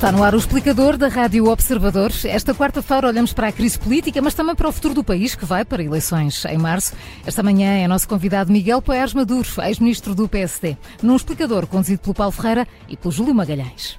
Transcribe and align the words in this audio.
Está 0.00 0.10
no 0.10 0.22
ar 0.22 0.34
o 0.34 0.38
explicador 0.38 0.96
da 0.96 1.08
Rádio 1.08 1.46
Observador. 1.50 2.10
Esta 2.24 2.54
quarta-feira 2.54 3.06
olhamos 3.06 3.34
para 3.34 3.48
a 3.48 3.52
crise 3.52 3.78
política, 3.78 4.22
mas 4.22 4.32
também 4.32 4.54
para 4.54 4.66
o 4.66 4.72
futuro 4.72 4.94
do 4.94 5.04
país, 5.04 5.34
que 5.34 5.44
vai 5.44 5.62
para 5.62 5.82
eleições 5.82 6.42
em 6.46 6.56
março. 6.56 6.96
Esta 7.26 7.42
manhã 7.42 7.70
é 7.74 7.86
nosso 7.86 8.08
convidado 8.08 8.50
Miguel 8.50 8.80
Poiares 8.80 9.12
Maduro, 9.12 9.46
ex-ministro 9.62 10.14
do 10.14 10.26
PSD, 10.26 10.78
num 11.02 11.16
explicador 11.16 11.66
conduzido 11.66 12.00
pelo 12.00 12.14
Paulo 12.14 12.32
Ferreira 12.32 12.66
e 12.88 12.96
pelo 12.96 13.12
Júlio 13.12 13.34
Magalhães. 13.34 13.98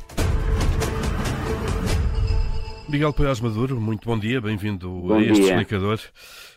Miguel 2.90 3.14
Poiares 3.14 3.40
Maduro, 3.40 3.80
muito 3.80 4.04
bom 4.04 4.18
dia, 4.18 4.42
bem-vindo 4.42 5.14
a 5.14 5.22
este 5.22 5.34
dia. 5.34 5.50
explicador. 5.52 6.00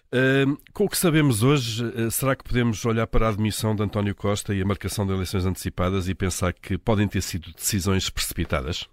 Uh, 0.07 0.57
com 0.73 0.85
o 0.85 0.89
que 0.89 0.97
sabemos 0.97 1.43
hoje, 1.43 1.85
uh, 1.85 2.11
será 2.11 2.35
que 2.35 2.45
podemos 2.45 2.83
olhar 2.87 3.07
para 3.07 3.27
a 3.27 3.29
admissão 3.29 3.77
de 3.77 3.83
António 3.83 4.15
Costa 4.15 4.55
e 4.55 4.63
a 4.63 4.65
marcação 4.65 5.07
de 5.07 5.13
eleições 5.13 5.45
antecipadas 5.45 6.09
e 6.09 6.15
pensar 6.15 6.55
que 6.55 6.79
podem 6.79 7.07
ter 7.07 7.21
sido 7.21 7.53
decisões 7.53 8.09
precipitadas? 8.09 8.89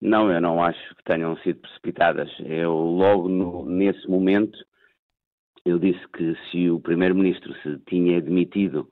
Não, 0.00 0.32
eu 0.32 0.40
não 0.40 0.62
acho 0.62 0.94
que 0.96 1.04
tenham 1.04 1.36
sido 1.38 1.60
precipitadas. 1.60 2.30
Eu, 2.40 2.72
logo 2.72 3.28
no, 3.28 3.66
nesse 3.66 4.08
momento, 4.08 4.58
eu 5.64 5.78
disse 5.78 6.06
que 6.08 6.34
se 6.50 6.70
o 6.70 6.80
Primeiro-Ministro 6.80 7.54
se 7.62 7.78
tinha 7.86 8.18
admitido, 8.18 8.88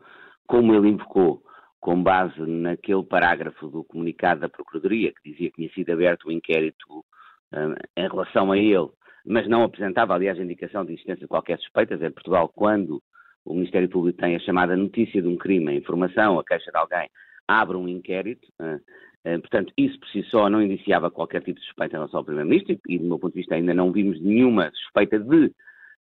como 0.47 0.75
ele 0.75 0.89
invocou, 0.89 1.43
com 1.81 2.03
base 2.03 2.41
naquele 2.41 3.05
parágrafo 3.05 3.69
do 3.69 3.85
comunicado 3.85 4.41
da 4.41 4.49
Procuradoria, 4.49 5.13
que 5.13 5.31
dizia 5.31 5.51
que 5.51 5.57
tinha 5.57 5.71
sido 5.71 5.91
aberto 5.93 6.25
o 6.25 6.29
um 6.29 6.33
inquérito 6.33 7.05
um, 7.53 7.75
em 7.97 8.09
relação 8.09 8.53
a 8.53 8.59
ele, 8.59 8.89
mas 9.25 9.49
não 9.49 9.63
apresentava, 9.63 10.15
aliás, 10.15 10.39
indicação 10.39 10.85
de 10.85 10.93
existência 10.93 11.23
de 11.23 11.29
qualquer 11.29 11.59
suspeita, 11.59 11.95
em 11.95 12.11
Portugal, 12.11 12.49
quando 12.49 13.03
o 13.45 13.55
Ministério 13.55 13.89
Público 13.89 14.21
tem 14.21 14.37
a 14.37 14.41
chamada 14.41 14.77
notícia 14.77 15.23
de 15.23 15.29
um 15.29 15.37
crime, 15.37 15.71
a 15.71 15.75
informação, 15.75 16.39
a 16.39 16.45
queixa 16.45 16.71
de 16.71 16.77
alguém, 16.77 17.09
abre 17.47 17.77
um 17.77 17.89
inquérito, 17.89 18.47
eh, 18.61 18.79
portanto, 19.23 19.73
isso 19.77 19.99
por 19.99 20.09
si 20.09 20.23
só 20.31 20.49
não 20.49 20.63
indiciava 20.63 21.11
qualquer 21.11 21.43
tipo 21.43 21.61
de 21.61 21.67
suspeita 21.67 21.97
em 21.97 21.99
relação 21.99 22.19
ao 22.19 22.25
Primeiro-Ministro 22.25 22.79
e, 22.89 22.99
do 22.99 23.05
meu 23.05 23.19
ponto 23.19 23.33
de 23.33 23.41
vista, 23.41 23.55
ainda 23.55 23.75
não 23.75 23.93
vimos 23.93 24.21
nenhuma 24.21 24.71
suspeita 24.73 25.19
de 25.19 25.53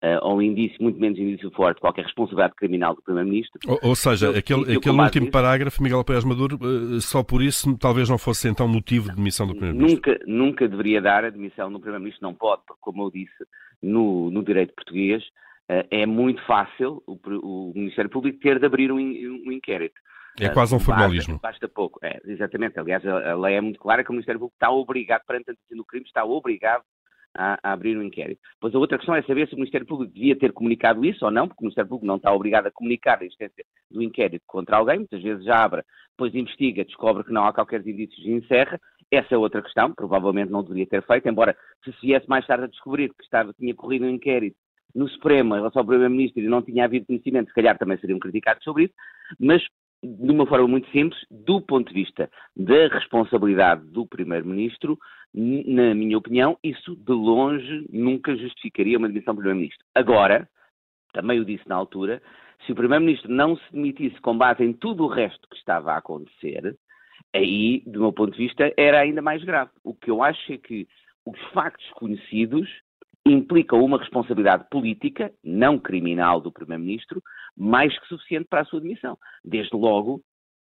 Uh, 0.04 0.20
ou 0.20 0.42
indício, 0.42 0.76
muito 0.82 1.00
menos 1.00 1.18
indício 1.18 1.50
forte, 1.52 1.80
qualquer 1.80 2.04
responsabilidade 2.04 2.54
criminal 2.54 2.94
do 2.94 3.00
Primeiro-Ministro. 3.00 3.58
Ou, 3.66 3.78
ou, 3.82 3.96
seja, 3.96 4.28
aquele, 4.28 4.76
aquele 4.76 5.00
último 5.00 5.30
parágrafo, 5.30 5.82
Miguel 5.82 6.04
Pérez 6.04 6.22
Maduro, 6.22 6.58
uh, 6.60 7.00
só 7.00 7.24
por 7.24 7.40
isso 7.40 7.74
talvez 7.78 8.06
não 8.06 8.18
fosse 8.18 8.46
então 8.46 8.68
motivo 8.68 9.08
de 9.08 9.16
demissão 9.16 9.46
do 9.46 9.54
Primeiro-Ministro. 9.54 10.12
Nunca, 10.12 10.24
nunca 10.26 10.68
deveria 10.68 11.00
dar 11.00 11.24
a 11.24 11.30
demissão 11.30 11.72
do 11.72 11.80
Primeiro-Ministro, 11.80 12.28
não 12.28 12.34
pode, 12.34 12.60
porque, 12.66 12.82
como 12.82 13.04
eu 13.04 13.10
disse, 13.10 13.42
no, 13.82 14.30
no 14.30 14.44
direito 14.44 14.74
português, 14.74 15.24
uh, 15.24 15.88
é 15.90 16.04
muito 16.04 16.44
fácil 16.44 17.02
o, 17.06 17.18
o, 17.42 17.72
Ministério 17.74 18.10
Público 18.10 18.38
ter 18.38 18.58
de 18.58 18.66
abrir 18.66 18.92
um, 18.92 18.98
um 18.98 19.50
inquérito. 19.50 19.98
É 20.40 20.48
quase 20.48 20.74
um 20.74 20.80
formalismo. 20.80 21.34
Basta, 21.34 21.48
basta 21.48 21.68
pouco, 21.68 21.98
é, 22.02 22.20
exatamente. 22.26 22.78
Aliás, 22.78 23.04
a, 23.06 23.32
a, 23.32 23.36
lei 23.36 23.56
é 23.56 23.60
muito 23.60 23.78
clara 23.78 24.04
que 24.04 24.10
o 24.10 24.12
Ministério 24.12 24.38
Público 24.38 24.56
está 24.56 24.70
obrigado, 24.70 25.22
perante 25.26 25.50
a 25.50 25.74
do 25.74 25.84
crime, 25.84 26.04
está 26.06 26.24
obrigado 26.24 26.82
a, 27.34 27.58
a, 27.62 27.72
abrir 27.72 27.96
um 27.96 28.02
inquérito. 28.02 28.40
Pois 28.60 28.74
a 28.74 28.78
outra 28.78 28.98
questão 28.98 29.14
é 29.14 29.22
saber 29.22 29.48
se 29.48 29.54
o 29.54 29.56
Ministério 29.56 29.86
Público 29.86 30.12
devia 30.12 30.36
ter 30.36 30.52
comunicado 30.52 31.04
isso 31.04 31.24
ou 31.24 31.30
não, 31.30 31.46
porque 31.46 31.62
o 31.62 31.64
Ministério 31.64 31.88
Público 31.88 32.06
não 32.06 32.16
está 32.16 32.32
obrigado 32.32 32.66
a 32.66 32.70
comunicar 32.70 33.20
a 33.20 33.24
existência 33.24 33.64
do 33.90 34.02
inquérito 34.02 34.44
contra 34.46 34.76
alguém, 34.76 34.98
muitas 34.98 35.22
vezes 35.22 35.44
já 35.44 35.62
abre, 35.62 35.82
depois 36.10 36.34
investiga, 36.34 36.84
descobre 36.84 37.24
que 37.24 37.32
não 37.32 37.46
há 37.46 37.52
qualquer 37.52 37.86
indícios 37.86 38.24
e 38.24 38.32
encerra. 38.32 38.80
Essa 39.10 39.34
é 39.34 39.38
outra 39.38 39.62
questão, 39.62 39.92
provavelmente 39.94 40.50
não 40.50 40.62
deveria 40.62 40.86
ter 40.86 41.02
feito, 41.06 41.28
embora 41.28 41.56
se 41.84 41.92
viesse 42.02 42.28
mais 42.28 42.44
tarde 42.46 42.64
a 42.64 42.68
descobrir 42.68 43.10
que 43.10 43.22
estava, 43.22 43.52
tinha 43.52 43.74
corrido 43.74 44.04
um 44.04 44.10
inquérito 44.10 44.56
no 44.94 45.08
Supremo 45.08 45.54
em 45.54 45.58
relação 45.58 45.80
ao 45.80 45.86
Primeiro-Ministro 45.86 46.42
e 46.42 46.48
não 46.48 46.62
tinha 46.62 46.84
havido 46.84 47.06
conhecimento, 47.06 47.48
se 47.48 47.54
calhar 47.54 47.78
também 47.78 47.98
seriam 47.98 48.18
criticados 48.18 48.64
sobre 48.64 48.84
isso, 48.84 48.94
mas 49.38 49.62
de 50.02 50.30
uma 50.30 50.46
forma 50.46 50.68
muito 50.68 50.88
simples, 50.90 51.20
do 51.30 51.60
ponto 51.60 51.88
de 51.88 51.94
vista 51.94 52.30
da 52.54 52.88
responsabilidade 52.88 53.86
do 53.86 54.06
Primeiro-Ministro, 54.06 54.98
na 55.34 55.94
minha 55.94 56.16
opinião, 56.16 56.58
isso 56.62 56.96
de 56.96 57.12
longe 57.12 57.86
nunca 57.90 58.36
justificaria 58.36 58.98
uma 58.98 59.08
demissão 59.08 59.34
do 59.34 59.38
Primeiro-Ministro. 59.38 59.84
Agora, 59.94 60.48
também 61.12 61.40
o 61.40 61.44
disse 61.44 61.68
na 61.68 61.74
altura, 61.74 62.22
se 62.64 62.72
o 62.72 62.74
Primeiro-Ministro 62.74 63.30
não 63.30 63.56
se 63.56 63.72
demitisse 63.72 64.20
com 64.20 64.36
base 64.36 64.62
em 64.64 64.72
tudo 64.72 65.04
o 65.04 65.08
resto 65.08 65.48
que 65.48 65.56
estava 65.56 65.92
a 65.92 65.98
acontecer, 65.98 66.76
aí, 67.34 67.82
do 67.86 68.00
meu 68.00 68.12
ponto 68.12 68.32
de 68.32 68.38
vista, 68.38 68.72
era 68.76 69.00
ainda 69.00 69.20
mais 69.20 69.42
grave. 69.44 69.70
O 69.84 69.94
que 69.94 70.10
eu 70.10 70.22
acho 70.22 70.52
é 70.52 70.58
que 70.58 70.86
os 71.26 71.38
factos 71.52 71.88
conhecidos 71.92 72.68
implica 73.26 73.74
uma 73.74 73.98
responsabilidade 73.98 74.66
política, 74.70 75.32
não 75.42 75.78
criminal, 75.78 76.40
do 76.40 76.52
Primeiro-Ministro, 76.52 77.20
mais 77.56 77.98
que 77.98 78.06
suficiente 78.06 78.46
para 78.48 78.60
a 78.60 78.64
sua 78.64 78.80
demissão. 78.80 79.18
Desde 79.44 79.76
logo, 79.76 80.22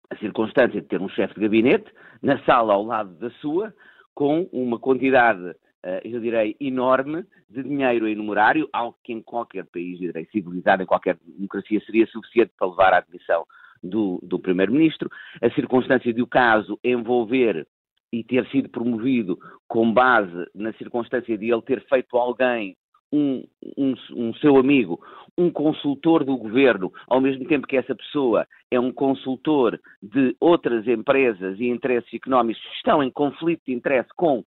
a 0.10 0.18
circunstância 0.18 0.82
de 0.82 0.88
ter 0.88 1.00
um 1.00 1.10
chefe 1.10 1.36
de 1.36 1.42
gabinete 1.42 1.92
na 2.22 2.44
sala 2.44 2.74
ao 2.74 2.84
lado 2.84 3.14
da 3.20 3.30
sua, 3.42 3.74
com 4.16 4.50
uma 4.52 4.80
quantidade, 4.80 5.56
eh, 5.84 6.02
eu 6.04 6.20
direi, 6.20 6.56
enorme 6.60 7.24
de 7.48 7.62
dinheiro 7.62 8.08
em 8.08 8.16
numerário, 8.16 8.68
algo 8.74 8.98
que 9.04 9.14
em 9.14 9.22
qualquer 9.22 9.66
país, 9.66 10.02
eu 10.02 10.08
direi, 10.08 10.26
civilizado, 10.26 10.82
em 10.82 10.88
qualquer 10.88 11.18
democracia, 11.24 11.80
seria 11.86 12.08
suficiente 12.08 12.52
para 12.58 12.68
levar 12.68 12.94
à 12.94 12.98
admissão 12.98 13.46
do, 13.84 14.20
do 14.24 14.40
Primeiro-Ministro. 14.40 15.10
A 15.42 15.50
circunstância 15.52 16.12
de 16.12 16.22
o 16.22 16.28
caso 16.28 16.80
envolver 16.84 17.68
e 18.12 18.24
ter 18.24 18.48
sido 18.50 18.70
promovido 18.70 19.38
com 19.68 19.92
base 19.92 20.46
na 20.56 20.74
circunstância 20.74 21.38
de 21.38 21.52
ele 21.52 21.62
ter 21.62 21.86
feito 21.88 22.18
alguém 22.18 22.76
um, 23.12 23.44
um, 23.78 23.94
um, 24.16 24.34
seu 24.36 24.58
amigo, 24.58 25.00
um 25.38 25.50
consultor 25.50 26.24
do 26.24 26.38
governo, 26.38 26.92
ao 27.08 27.20
mesmo 27.20 27.46
tempo 27.46 27.68
que 27.68 27.78
essa 27.78 27.96
pessoa 27.96 28.48
é 28.70 28.80
um 28.80 28.92
consultor 28.92 29.80
de 30.02 30.36
outras 30.40 30.88
empresas 30.88 31.60
e 31.60 31.68
interesses 31.68 32.14
económicos 32.14 32.62
que 32.62 32.76
estão 32.76 33.02
em 33.02 33.12
conflito 33.12 33.62
de 33.66 33.74
interesse 33.74 34.10
com 34.16 34.44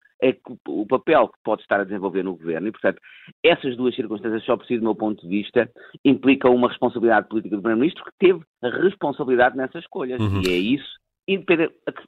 o 0.66 0.86
papel 0.86 1.28
que 1.28 1.38
pode 1.44 1.62
estar 1.62 1.80
a 1.80 1.84
desenvolver 1.84 2.24
no 2.24 2.36
governo. 2.36 2.66
E, 2.66 2.72
portanto, 2.72 3.00
essas 3.44 3.76
duas 3.76 3.94
circunstâncias, 3.94 4.44
só 4.44 4.56
por 4.56 4.66
si, 4.66 4.76
do 4.76 4.82
meu 4.82 4.94
ponto 4.96 5.22
de 5.22 5.28
vista, 5.28 5.70
implicam 6.04 6.52
uma 6.52 6.68
responsabilidade 6.68 7.28
política 7.28 7.54
do 7.54 7.62
Primeiro-Ministro 7.62 8.04
que 8.04 8.18
teve 8.18 8.40
a 8.62 8.68
responsabilidade 8.68 9.56
nessas 9.56 9.84
escolhas. 9.84 10.20
Uhum. 10.20 10.42
E 10.42 10.48
é 10.48 10.56
isso 10.56 10.98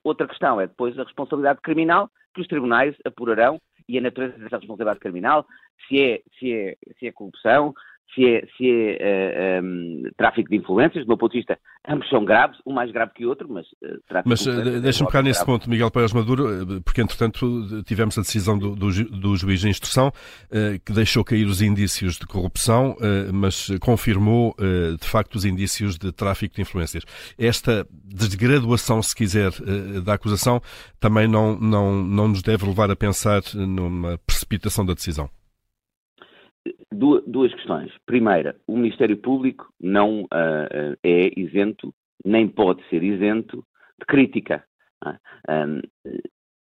Outra 0.03 0.27
questão 0.27 0.61
é 0.61 0.67
depois 0.67 0.99
a 0.99 1.05
responsabilidade 1.05 1.61
criminal 1.61 2.11
que 2.35 2.41
os 2.41 2.47
tribunais 2.47 2.97
apurarão 3.05 3.61
e 3.89 3.99
a 3.99 4.01
natureza 4.01 4.39
dessa 4.39 4.57
responsabilidade 4.57 5.01
criminal, 5.01 5.47
se 5.89 6.01
é, 6.01 6.23
se 6.39 6.53
é, 6.53 6.77
se 6.99 7.07
é 7.07 7.13
corrupção, 7.13 7.75
se 8.15 8.27
é, 8.27 8.47
se 8.57 8.69
é 8.69 8.93
uh, 8.93 8.97
eh, 9.01 9.61
um, 9.63 10.03
ehm, 10.05 10.11
tráfico 10.17 10.51
de 10.51 10.57
influências, 10.57 11.05
do 11.05 11.09
meu 11.09 11.17
ponto 11.17 11.33
de 11.33 11.39
vista, 11.39 11.59
ambos 11.89 12.09
são 12.09 12.25
graves, 12.25 12.59
um 12.67 12.73
mais 12.73 12.91
grave 12.91 13.13
que 13.15 13.25
o 13.25 13.29
outro, 13.29 13.47
mas 13.49 13.67
uh, 13.83 14.01
tráfico 14.09 14.29
Mas 14.29 14.47
uh, 14.47 14.81
deixa-me 14.81 15.11
pegar 15.11 15.23
nesse 15.23 15.45
ponto, 15.45 15.69
Miguel 15.71 15.91
Pérez 15.91 16.13
Maduro, 16.13 16.83
porque 16.85 17.01
entretanto 17.01 17.83
tivemos 17.85 18.19
a 18.19 18.23
decisão 18.23 18.59
do, 18.59 18.75
do, 18.75 18.91
do 19.05 19.37
juiz 19.37 19.61
de 19.61 19.69
instrução 19.69 20.09
uh, 20.09 20.81
que 20.85 20.93
deixou 20.93 21.25
cair 21.25 21.47
os 21.47 21.63
indícios 21.63 22.17
de 22.17 22.27
corrupção, 22.27 22.97
mas 23.33 23.69
confirmou 23.81 24.55
de 25.01 25.07
facto 25.07 25.35
os 25.35 25.45
indícios 25.45 25.97
de 25.99 26.13
tráfico 26.13 26.55
de 26.55 26.63
influências. 26.63 27.05
Esta 27.39 27.87
desgraduação, 27.91 29.03
se 29.03 29.15
quiser, 29.15 29.51
da 30.05 30.15
acusação 30.15 30.61
também 30.99 31.29
não, 31.29 31.59
não, 31.59 32.03
não 32.03 32.29
nos 32.29 32.43
deve 32.43 32.67
levar 32.67 32.91
a 32.91 32.97
pensar 32.97 33.43
numa 33.55 34.19
precipitação 34.19 34.85
da 34.85 34.95
decisão 34.95 35.31
duas 37.27 37.55
questões. 37.55 37.93
Primeira, 38.05 38.57
o 38.67 38.77
Ministério 38.77 39.17
Público 39.17 39.73
não 39.81 40.25
uh, 40.25 40.97
é 41.03 41.31
isento, 41.39 41.95
nem 42.25 42.47
pode 42.47 42.87
ser 42.89 43.03
isento 43.03 43.65
de 43.99 44.07
crítica. 44.07 44.63
Uh, 45.05 45.17
um, 45.49 45.81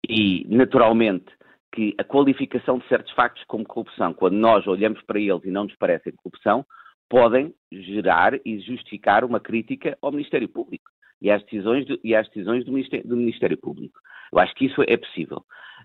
e, 0.08 0.46
naturalmente, 0.48 1.26
que 1.74 1.94
a 1.98 2.04
qualificação 2.04 2.78
de 2.78 2.86
certos 2.86 3.12
factos 3.14 3.42
como 3.44 3.64
corrupção, 3.64 4.12
quando 4.12 4.34
nós 4.34 4.66
olhamos 4.66 5.00
para 5.02 5.18
eles 5.18 5.44
e 5.44 5.50
não 5.50 5.64
nos 5.64 5.76
parecem 5.76 6.12
corrupção, 6.12 6.64
podem 7.08 7.54
gerar 7.72 8.34
e 8.44 8.60
justificar 8.60 9.24
uma 9.24 9.40
crítica 9.40 9.96
ao 10.00 10.12
Ministério 10.12 10.48
Público 10.48 10.90
e 11.20 11.30
às 11.30 11.42
decisões 11.44 11.86
do, 11.86 11.98
e 12.04 12.14
às 12.14 12.26
decisões 12.28 12.64
do, 12.64 12.72
Ministério, 12.72 13.08
do 13.08 13.16
Ministério 13.16 13.56
Público. 13.56 13.98
Eu 14.32 14.38
acho 14.38 14.54
que 14.54 14.66
isso 14.66 14.82
é 14.86 14.96
possível. 14.96 15.38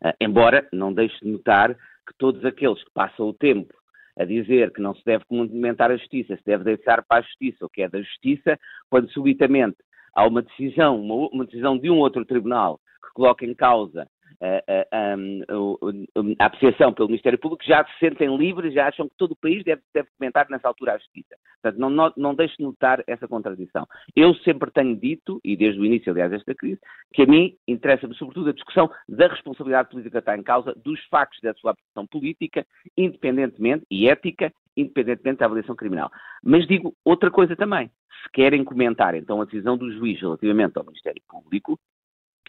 Uh, 0.04 0.14
embora 0.22 0.68
não 0.72 0.94
deixe 0.94 1.18
de 1.20 1.32
notar 1.32 1.74
que 1.74 2.14
todos 2.18 2.44
aqueles 2.46 2.84
que 2.84 2.92
passam 2.94 3.28
o 3.28 3.34
tempo 3.34 3.74
a 4.18 4.26
dizer 4.26 4.72
que 4.74 4.82
não 4.82 4.96
se 4.96 5.04
deve 5.06 5.24
complementar 5.26 5.92
a 5.92 5.98
justiça, 5.98 6.36
se 6.36 6.44
deve 6.46 6.64
deixar 6.64 7.04
para 7.06 7.20
a 7.20 7.22
justiça 7.22 7.66
o 7.66 7.70
que 7.70 7.84
é 7.84 7.90
da 7.90 8.02
justiça, 8.02 8.58
quando 8.90 9.10
subitamente 9.12 9.78
há 10.14 10.26
uma 10.26 10.42
decisão, 10.42 11.00
uma, 11.00 11.30
uma 11.32 11.46
decisão 11.46 11.78
de 11.78 11.90
um 11.90 11.98
outro 11.98 12.26
tribunal 12.26 12.80
que 13.04 13.14
coloca 13.14 13.46
em 13.46 13.54
causa 13.54 14.08
a, 14.42 16.46
apreciação 16.46 16.94
pelo 16.94 17.08
Ministério 17.08 17.40
Público, 17.40 17.64
já 17.66 17.84
se 17.86 18.00
sentem 18.00 18.36
livres, 18.36 18.74
já 18.74 18.88
acham 18.88 19.08
que 19.08 19.16
todo 19.18 19.32
o 19.32 19.36
país 19.36 19.64
deve, 19.64 19.82
deve 19.94 20.10
comentar 20.18 20.48
nessa 20.50 20.68
altura 20.68 20.94
a 20.94 20.98
justiça. 20.98 21.36
Portanto, 21.62 21.80
não, 21.80 21.90
não, 21.90 22.14
não 22.16 22.36
deixe 22.36 22.56
de 22.58 22.64
notar 22.64 23.04
essa 23.08 23.28
contradição. 23.28 23.88
Eu 24.16 24.34
sempre 24.36 24.72
tenho 24.72 24.96
dito, 24.96 25.40
e 25.44 25.56
desde 25.56 25.80
o 25.80 25.86
início, 25.86 26.12
aliás, 26.12 26.32
desta 26.32 26.54
crise, 26.54 26.80
que 27.14 27.24
a 27.24 27.26
mim 27.26 27.56
interessa-me 27.68 28.16
sobretudo 28.16 28.50
a 28.50 28.54
discussão 28.54 28.90
da 29.08 29.28
responsabilidade 29.28 29.90
política 29.90 30.12
que 30.12 30.18
está 30.20 30.38
em 30.38 30.44
causa, 30.44 30.74
dos 30.76 31.04
factos 31.06 31.40
da 31.42 31.54
sua 31.56 31.72
aplicação 31.72 32.06
política, 32.08 32.66
independentemente, 32.96 33.86
e 33.90 34.08
ética, 34.08 34.54
independentemente 34.76 35.40
da 35.40 35.46
avaliação 35.46 35.76
criminal. 35.76 36.12
Mas 36.44 36.68
digo 36.68 36.96
outra 37.04 37.32
coisa 37.32 37.56
também. 37.56 37.90
Se 38.24 38.32
querem 38.32 38.64
comentar, 38.64 39.16
então, 39.16 39.42
a 39.42 39.46
decisão 39.46 39.78
do 39.78 39.92
juiz 39.92 40.20
relativamente 40.20 40.78
ao 40.78 40.84
Ministério 40.84 41.22
Público, 41.28 41.80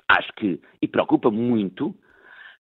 acho 0.08 0.32
que, 0.34 0.60
e 0.81 0.88
preocupa 0.88 1.31
muito, 1.31 1.94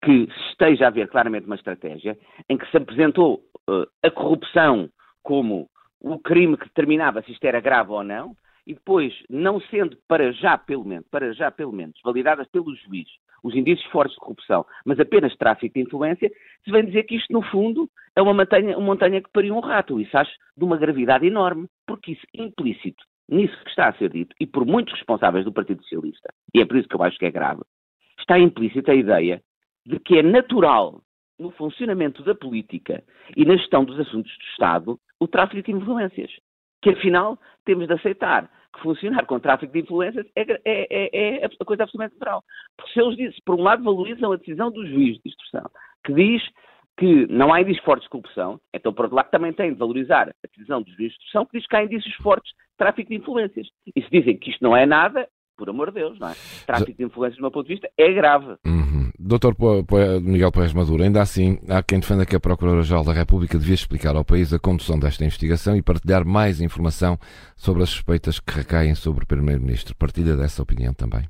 que 0.03 0.29
esteja 0.51 0.85
a 0.85 0.89
haver 0.89 1.09
claramente 1.09 1.47
uma 1.47 1.57
estratégia 1.57 2.19
em 2.49 2.59
que 2.59 2.69
se 2.71 2.77
apresentou 2.77 3.43
uh, 3.69 3.87
a 4.03 4.11
corrupção 4.11 4.89
como 5.23 5.69
o 6.01 6.19
crime 6.19 6.57
que 6.57 6.67
determinava 6.67 7.23
se 7.23 7.33
isto 7.33 7.45
era 7.45 7.61
grave 7.61 7.93
ou 7.93 8.03
não, 8.03 8.35
e 8.67 8.75
depois, 8.75 9.13
não 9.29 9.61
sendo 9.61 9.97
para 10.09 10.33
já, 10.33 10.57
pelo 10.57 10.85
menos, 10.85 11.07
para 11.09 11.33
já, 11.33 11.51
pelo 11.51 11.73
menos, 11.73 11.99
validadas 12.05 12.49
pelo 12.49 12.75
juiz 12.77 13.09
os 13.43 13.55
indícios 13.57 13.91
fortes 13.91 14.15
de 14.15 14.21
corrupção, 14.21 14.65
mas 14.85 15.01
apenas 15.01 15.37
tráfico 15.37 15.75
de 15.75 15.81
influência, 15.81 16.31
se 16.65 16.71
vem 16.71 16.87
dizer 16.87 17.03
que 17.03 17.17
isto, 17.17 17.33
no 17.33 17.43
fundo, 17.43 17.91
é 18.15 18.23
uma 18.23 18.33
montanha, 18.33 18.79
uma 18.79 18.87
montanha 18.87 19.21
que 19.21 19.31
pariu 19.33 19.57
um 19.57 19.61
rato. 19.61 20.01
Isso 20.01 20.17
acho 20.17 20.31
de 20.57 20.65
uma 20.65 20.77
gravidade 20.77 21.27
enorme, 21.27 21.67
porque 21.85 22.13
isso 22.13 22.25
implícito 22.33 23.03
nisso 23.33 23.57
que 23.65 23.71
está 23.71 23.89
a 23.89 23.95
ser 23.95 24.11
dito, 24.11 24.35
e 24.39 24.47
por 24.47 24.65
muitos 24.67 24.95
responsáveis 24.95 25.45
do 25.45 25.53
Partido 25.53 25.83
Socialista, 25.83 26.33
e 26.55 26.61
é 26.61 26.65
por 26.65 26.77
isso 26.77 26.89
que 26.89 26.95
eu 26.95 27.03
acho 27.03 27.19
que 27.19 27.27
é 27.27 27.31
grave, 27.31 27.63
está 28.19 28.39
implícita 28.39 28.93
a 28.93 28.95
ideia 28.95 29.43
de 29.85 29.99
que 29.99 30.19
é 30.19 30.23
natural 30.23 31.03
no 31.39 31.51
funcionamento 31.51 32.23
da 32.23 32.35
política 32.35 33.03
e 33.37 33.45
na 33.45 33.57
gestão 33.57 33.85
dos 33.85 33.99
assuntos 33.99 34.31
do 34.31 34.45
Estado 34.53 35.01
o 35.19 35.27
tráfico 35.27 35.63
de 35.63 35.73
influências. 35.73 36.31
Que 36.81 36.91
afinal 36.91 37.39
temos 37.65 37.87
de 37.87 37.95
aceitar 37.95 38.51
que 38.75 38.81
funcionar 38.81 39.27
com 39.27 39.39
tráfico 39.39 39.73
de 39.73 39.81
influências 39.81 40.27
é, 40.35 40.43
é, 40.43 40.57
é, 40.65 41.45
é 41.45 41.45
a 41.45 41.65
coisa 41.65 41.83
absolutamente 41.83 42.15
natural. 42.15 42.43
Porque 42.77 42.93
se 42.93 43.01
eles 43.01 43.17
dizem, 43.17 43.39
por 43.45 43.57
um 43.57 43.63
lado, 43.63 43.85
valorizam 43.85 44.33
a 44.33 44.37
decisão 44.37 44.71
do 44.71 44.87
juiz 44.87 45.19
de 45.19 45.29
instrução, 45.29 45.71
que 46.05 46.15
diz 46.15 46.43
que 46.97 47.27
não 47.27 47.53
há 47.53 47.61
indícios 47.61 47.85
fortes 47.85 48.05
de 48.05 48.11
corrupção, 48.11 48.61
então, 48.73 48.93
por 48.93 49.05
outro 49.05 49.17
lado, 49.17 49.31
também 49.31 49.53
tem 49.53 49.73
de 49.73 49.79
valorizar 49.79 50.29
a 50.29 50.47
decisão 50.49 50.83
do 50.83 50.91
juiz 50.91 51.13
de 51.13 51.17
instrução, 51.17 51.47
que 51.47 51.59
diz 51.59 51.67
que 51.67 51.77
há 51.77 51.85
indícios 51.85 52.15
fortes 52.17 52.53
tráfico 52.83 53.11
de 53.11 53.17
influências. 53.17 53.69
E 53.95 54.03
se 54.03 54.11
dizem 54.11 54.37
que 54.37 54.51
isto 54.51 54.63
não 54.63 54.77
é 54.77 54.85
nada, 54.85 55.29
por 55.57 55.69
amor 55.69 55.93
de 55.93 56.01
Deus, 56.01 56.19
não 56.19 56.29
é? 56.29 56.35
Tráfico 56.67 56.99
de 56.99 57.05
influências, 57.05 57.37
do 57.37 57.43
meu 57.43 57.51
ponto 57.53 57.67
de 57.67 57.75
vista, 57.75 57.89
é 57.97 58.13
grave. 58.13 58.57
Uhum. 58.67 59.11
Doutor 59.17 59.55
Miguel 60.21 60.51
Pérez 60.51 60.73
Maduro, 60.73 61.05
ainda 61.05 61.23
assim, 61.23 61.59
há 61.69 61.81
quem 61.83 62.01
defenda 62.01 62.27
que 62.27 62.35
a 62.35 62.41
Procuradora-Geral 62.41 63.05
da 63.05 63.13
República 63.13 63.57
devia 63.57 63.75
explicar 63.75 64.17
ao 64.17 64.25
país 64.25 64.53
a 64.53 64.59
condução 64.59 64.99
desta 64.99 65.25
investigação 65.25 65.77
e 65.77 65.83
partilhar 65.83 66.27
mais 66.27 66.61
informação 66.61 67.17
sobre 67.57 67.85
as 67.85 67.91
suspeitas 67.91 68.41
que 68.41 68.53
recaem 68.53 68.97
sobre 68.97 69.23
o 69.23 69.27
Primeiro-Ministro. 69.27 69.95
Partilha 69.97 70.37
dessa 70.37 70.63
opinião 70.63 70.93
também? 70.93 71.23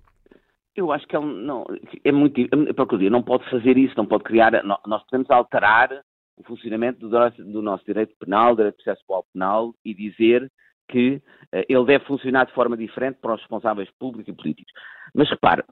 Eu 0.75 0.91
acho 0.91 1.07
que 1.07 1.15
ele 1.15 1.27
não, 1.27 1.67
é 2.03 2.11
muito. 2.11 2.41
A 2.41 2.73
Procuradoria 2.73 3.11
não 3.11 3.23
pode 3.23 3.49
fazer 3.51 3.77
isso, 3.77 3.93
não 3.99 4.07
pode 4.07 4.25
criar. 4.25 4.53
Nós 4.65 5.03
podemos 5.05 5.31
alterar 5.31 5.91
o 6.39 6.45
funcionamento 6.45 7.01
do 7.01 7.11
nosso, 7.11 7.45
do 7.45 7.61
nosso 7.61 7.85
direito 7.85 8.15
penal, 8.19 8.55
do 8.55 8.57
direito 8.57 8.79
de 8.79 8.85
processo 8.85 9.05
penal 9.35 9.75
e 9.85 9.93
dizer 9.93 10.51
que 10.93 11.17
uh, 11.17 11.65
ele 11.69 11.85
deve 11.87 12.05
funcionar 12.05 12.47
de 12.47 12.53
forma 12.53 12.77
diferente 12.77 13.19
para 13.21 13.35
os 13.35 13.41
responsáveis 13.41 13.89
públicos 13.99 14.29
e 14.29 14.37
políticos. 14.37 14.73
Mas 15.15 15.29
repare, 15.31 15.63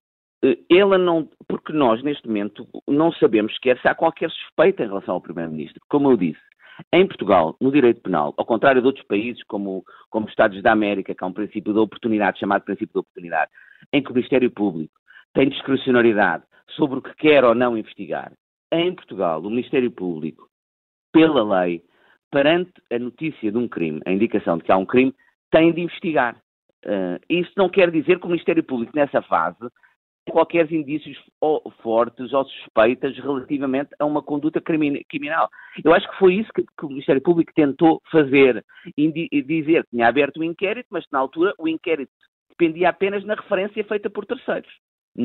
uh, 0.45 0.65
ela 0.71 0.97
não. 0.97 1.29
Porque 1.47 1.73
nós, 1.73 2.03
neste 2.03 2.27
momento, 2.27 2.67
não 2.89 3.13
sabemos 3.13 3.55
sequer 3.55 3.79
se 3.81 3.87
há 3.87 3.95
qualquer 3.95 4.31
suspeita 4.31 4.83
em 4.83 4.89
relação 4.89 5.15
ao 5.15 5.21
Primeiro-Ministro. 5.21 5.81
Como 5.89 6.11
eu 6.11 6.17
disse, 6.17 6.41
em 6.93 7.07
Portugal, 7.07 7.57
no 7.61 7.71
direito 7.71 8.01
penal, 8.01 8.33
ao 8.37 8.47
contrário 8.47 8.81
de 8.81 8.87
outros 8.87 9.07
países, 9.07 9.43
como, 9.45 9.85
como 10.09 10.25
os 10.25 10.33
Estados 10.33 10.63
da 10.63 10.73
América, 10.73 11.15
que 11.15 11.23
há 11.23 11.27
um 11.27 11.33
princípio 11.33 11.73
de 11.73 11.79
oportunidade, 11.79 12.39
chamado 12.39 12.65
princípio 12.65 12.95
de 12.95 12.99
oportunidade, 13.01 13.51
em 13.93 14.03
que 14.03 14.11
o 14.11 14.15
Ministério 14.15 14.51
Público 14.51 14.95
tem 15.35 15.49
discrecionalidade 15.49 16.45
sobre 16.77 16.99
o 16.99 17.03
que 17.03 17.15
quer 17.17 17.45
ou 17.45 17.55
não 17.55 17.77
investigar. 17.77 18.33
Em 18.73 18.95
Portugal, 18.95 19.41
o 19.41 19.51
Ministério 19.51 19.91
Público, 19.91 20.49
pela 21.13 21.63
lei, 21.63 21.83
perante 22.31 22.73
a 22.93 22.99
notícia 22.99 23.50
de 23.50 23.59
um 23.59 23.69
crime, 23.69 24.00
a 24.06 24.12
indicação 24.12 24.59
de 24.59 24.65
que 24.65 24.73
há 24.73 24.77
um 24.77 24.87
crime, 24.87 25.15
tem 25.50 25.73
de 25.73 25.81
investigar. 25.81 26.37
Uh, 26.85 27.21
isso 27.29 27.53
não 27.56 27.69
quer 27.69 27.91
dizer 27.91 28.19
que 28.19 28.27
o 28.27 28.31
Ministério 28.31 28.62
Público, 28.62 28.93
nessa 28.94 29.21
fase, 29.23 29.59
tem 30.25 30.32
qualquer 30.32 30.71
indícios 30.73 31.19
ou 31.41 31.73
fortes 31.82 32.32
ou 32.32 32.44
suspeitas 32.44 33.17
relativamente 33.19 33.91
a 33.99 34.05
uma 34.05 34.23
conduta 34.23 34.61
criminal. 34.61 35.49
Eu 35.85 35.93
acho 35.93 36.09
que 36.11 36.19
foi 36.19 36.35
isso 36.35 36.50
que, 36.55 36.62
que 36.62 36.87
o 36.87 36.88
Ministério 36.88 37.21
Público 37.21 37.53
tentou 37.55 38.00
fazer, 38.11 38.65
e 38.97 39.43
dizer 39.43 39.85
que 39.85 39.91
tinha 39.91 40.09
aberto 40.09 40.38
o 40.38 40.44
inquérito, 40.44 40.87
mas 40.91 41.05
que 41.05 41.12
na 41.12 41.19
altura 41.19 41.53
o 41.59 41.69
inquérito 41.69 42.12
dependia 42.50 42.91
apenas 42.91 43.25
na 43.25 43.35
referência 43.35 43.85
feita 43.85 44.09
por 44.09 44.25
terceiros. 44.26 44.71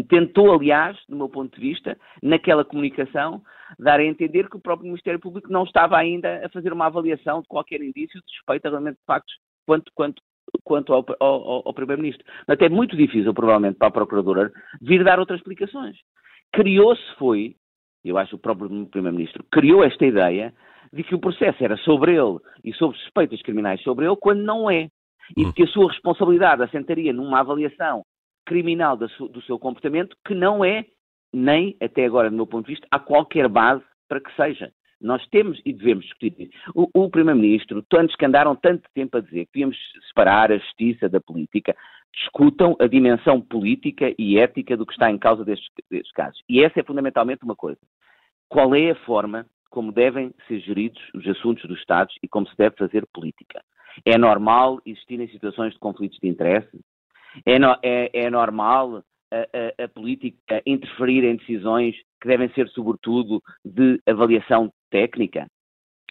Tentou, 0.04 0.54
aliás, 0.54 0.98
do 1.08 1.16
meu 1.16 1.30
ponto 1.30 1.56
de 1.56 1.62
vista, 1.62 1.98
naquela 2.22 2.66
comunicação, 2.66 3.42
dar 3.80 4.00
a 4.00 4.06
entender 4.06 4.50
que 4.50 4.58
o 4.58 4.62
próprio 4.62 4.88
Ministério 4.88 5.20
Público 5.20 5.52
não 5.52 5.64
estava 5.64 5.98
ainda 5.98 6.46
a 6.46 6.50
fazer 6.50 6.74
uma 6.74 6.88
avaliação 6.88 7.42
de 7.42 7.48
qualquer 7.48 7.82
indício 7.82 8.20
de 8.20 8.36
suspeita 8.36 8.70
realmente 8.70 8.98
de 8.98 9.06
factos 9.06 9.34
quanto, 9.66 9.92
quanto, 9.94 10.22
quanto 10.64 10.94
ao, 10.94 11.06
ao, 11.20 11.68
ao 11.68 11.74
Primeiro-Ministro. 11.74 12.26
Até 12.48 12.66
é 12.66 12.70
muito 12.70 12.96
difícil, 12.96 13.34
provavelmente, 13.34 13.78
para 13.78 13.88
a 13.88 13.92
Procuradora 13.92 14.52
vir 14.82 15.04
dar 15.04 15.20
outras 15.20 15.40
explicações. 15.40 15.98
Criou-se, 16.52 17.16
foi, 17.18 17.56
eu 18.04 18.18
acho 18.18 18.36
o 18.36 18.40
próprio 18.40 18.70
Primeiro-Ministro, 18.88 19.44
criou 19.52 19.84
esta 19.84 20.06
ideia 20.06 20.54
de 20.92 21.04
que 21.04 21.16
o 21.16 21.20
processo 21.20 21.64
era 21.64 21.78
sobre 21.78 22.16
ele 22.16 22.40
e 22.64 22.74
sobre 22.74 22.98
suspeitas 22.98 23.42
criminais 23.42 23.82
sobre 23.82 24.06
ele, 24.06 24.16
quando 24.16 24.42
não 24.42 24.70
é. 24.70 24.90
E 25.36 25.42
de 25.44 25.50
hum. 25.50 25.54
que 25.54 25.64
a 25.64 25.68
sua 25.68 25.92
responsabilidade 25.92 26.62
assentaria 26.62 27.12
numa 27.12 27.40
avaliação 27.40 28.04
criminal 28.46 28.96
do 28.98 29.42
seu 29.44 29.58
comportamento 29.60 30.16
que 30.26 30.34
não 30.34 30.64
é, 30.64 30.86
nem 31.34 31.76
até 31.82 32.06
agora, 32.06 32.30
do 32.30 32.36
meu 32.36 32.48
ponto 32.48 32.68
de 32.68 32.74
vista, 32.74 32.88
há 32.92 33.00
qualquer 33.00 33.48
base 33.50 33.84
para 34.08 34.22
que 34.22 34.34
seja. 34.36 34.72
Nós 35.02 35.26
temos 35.28 35.62
e 35.66 35.74
devemos 35.74 36.06
discutir 36.06 36.50
O, 36.74 36.88
o 36.94 37.10
Primeiro-Ministro, 37.10 37.84
tantos 37.90 38.16
que 38.16 38.26
andaram 38.26 38.56
tanto 38.56 38.90
tempo 38.94 39.18
a 39.18 39.22
dizer 39.22 39.46
que 39.46 39.52
devíamos 39.54 39.78
separar 40.08 40.52
a 40.52 40.58
justiça 40.58 41.10
da 41.10 41.20
política, 41.20 41.76
discutam 42.14 42.76
a 42.80 42.88
dimensão 42.88 43.42
política 43.42 44.14
e 44.18 44.40
ética 44.40 44.78
do 44.78 44.86
que 44.86 44.94
está 44.94 45.12
em 45.12 45.18
causa 45.18 45.44
destes, 45.44 45.68
destes 45.92 46.12
casos. 46.14 46.42
E 46.50 46.64
essa 46.64 46.80
é 46.80 46.84
fundamentalmente 46.84 47.44
uma 47.44 47.56
coisa. 47.56 47.80
Qual 48.48 48.74
é 48.74 48.92
a 48.92 49.06
forma 49.06 49.46
como 49.70 49.92
devem 49.92 50.34
ser 50.48 50.60
geridos 50.62 51.02
os 51.14 51.28
assuntos 51.28 51.66
dos 51.66 51.78
Estados 51.80 52.16
e 52.24 52.28
como 52.28 52.48
se 52.48 52.56
deve 52.56 52.78
fazer 52.78 53.06
política? 53.14 53.62
É 54.06 54.18
normal 54.18 54.80
existirem 54.86 55.28
situações 55.28 55.74
de 55.74 55.80
conflitos 55.80 56.18
de 56.20 56.28
interesse? 56.28 56.80
É, 57.46 57.60
no, 57.60 57.76
é, 57.82 58.10
é 58.14 58.30
normal 58.30 59.04
a, 59.32 59.38
a, 59.38 59.84
a, 59.86 59.88
política 59.90 60.62
interferir 60.66 61.24
em 61.24 61.36
decisões 61.36 61.96
que 62.22 62.28
devem 62.28 62.50
ser, 62.50 62.68
sobretudo, 62.70 63.42
de 63.64 64.00
avaliação 64.08 64.72
técnica? 64.90 65.48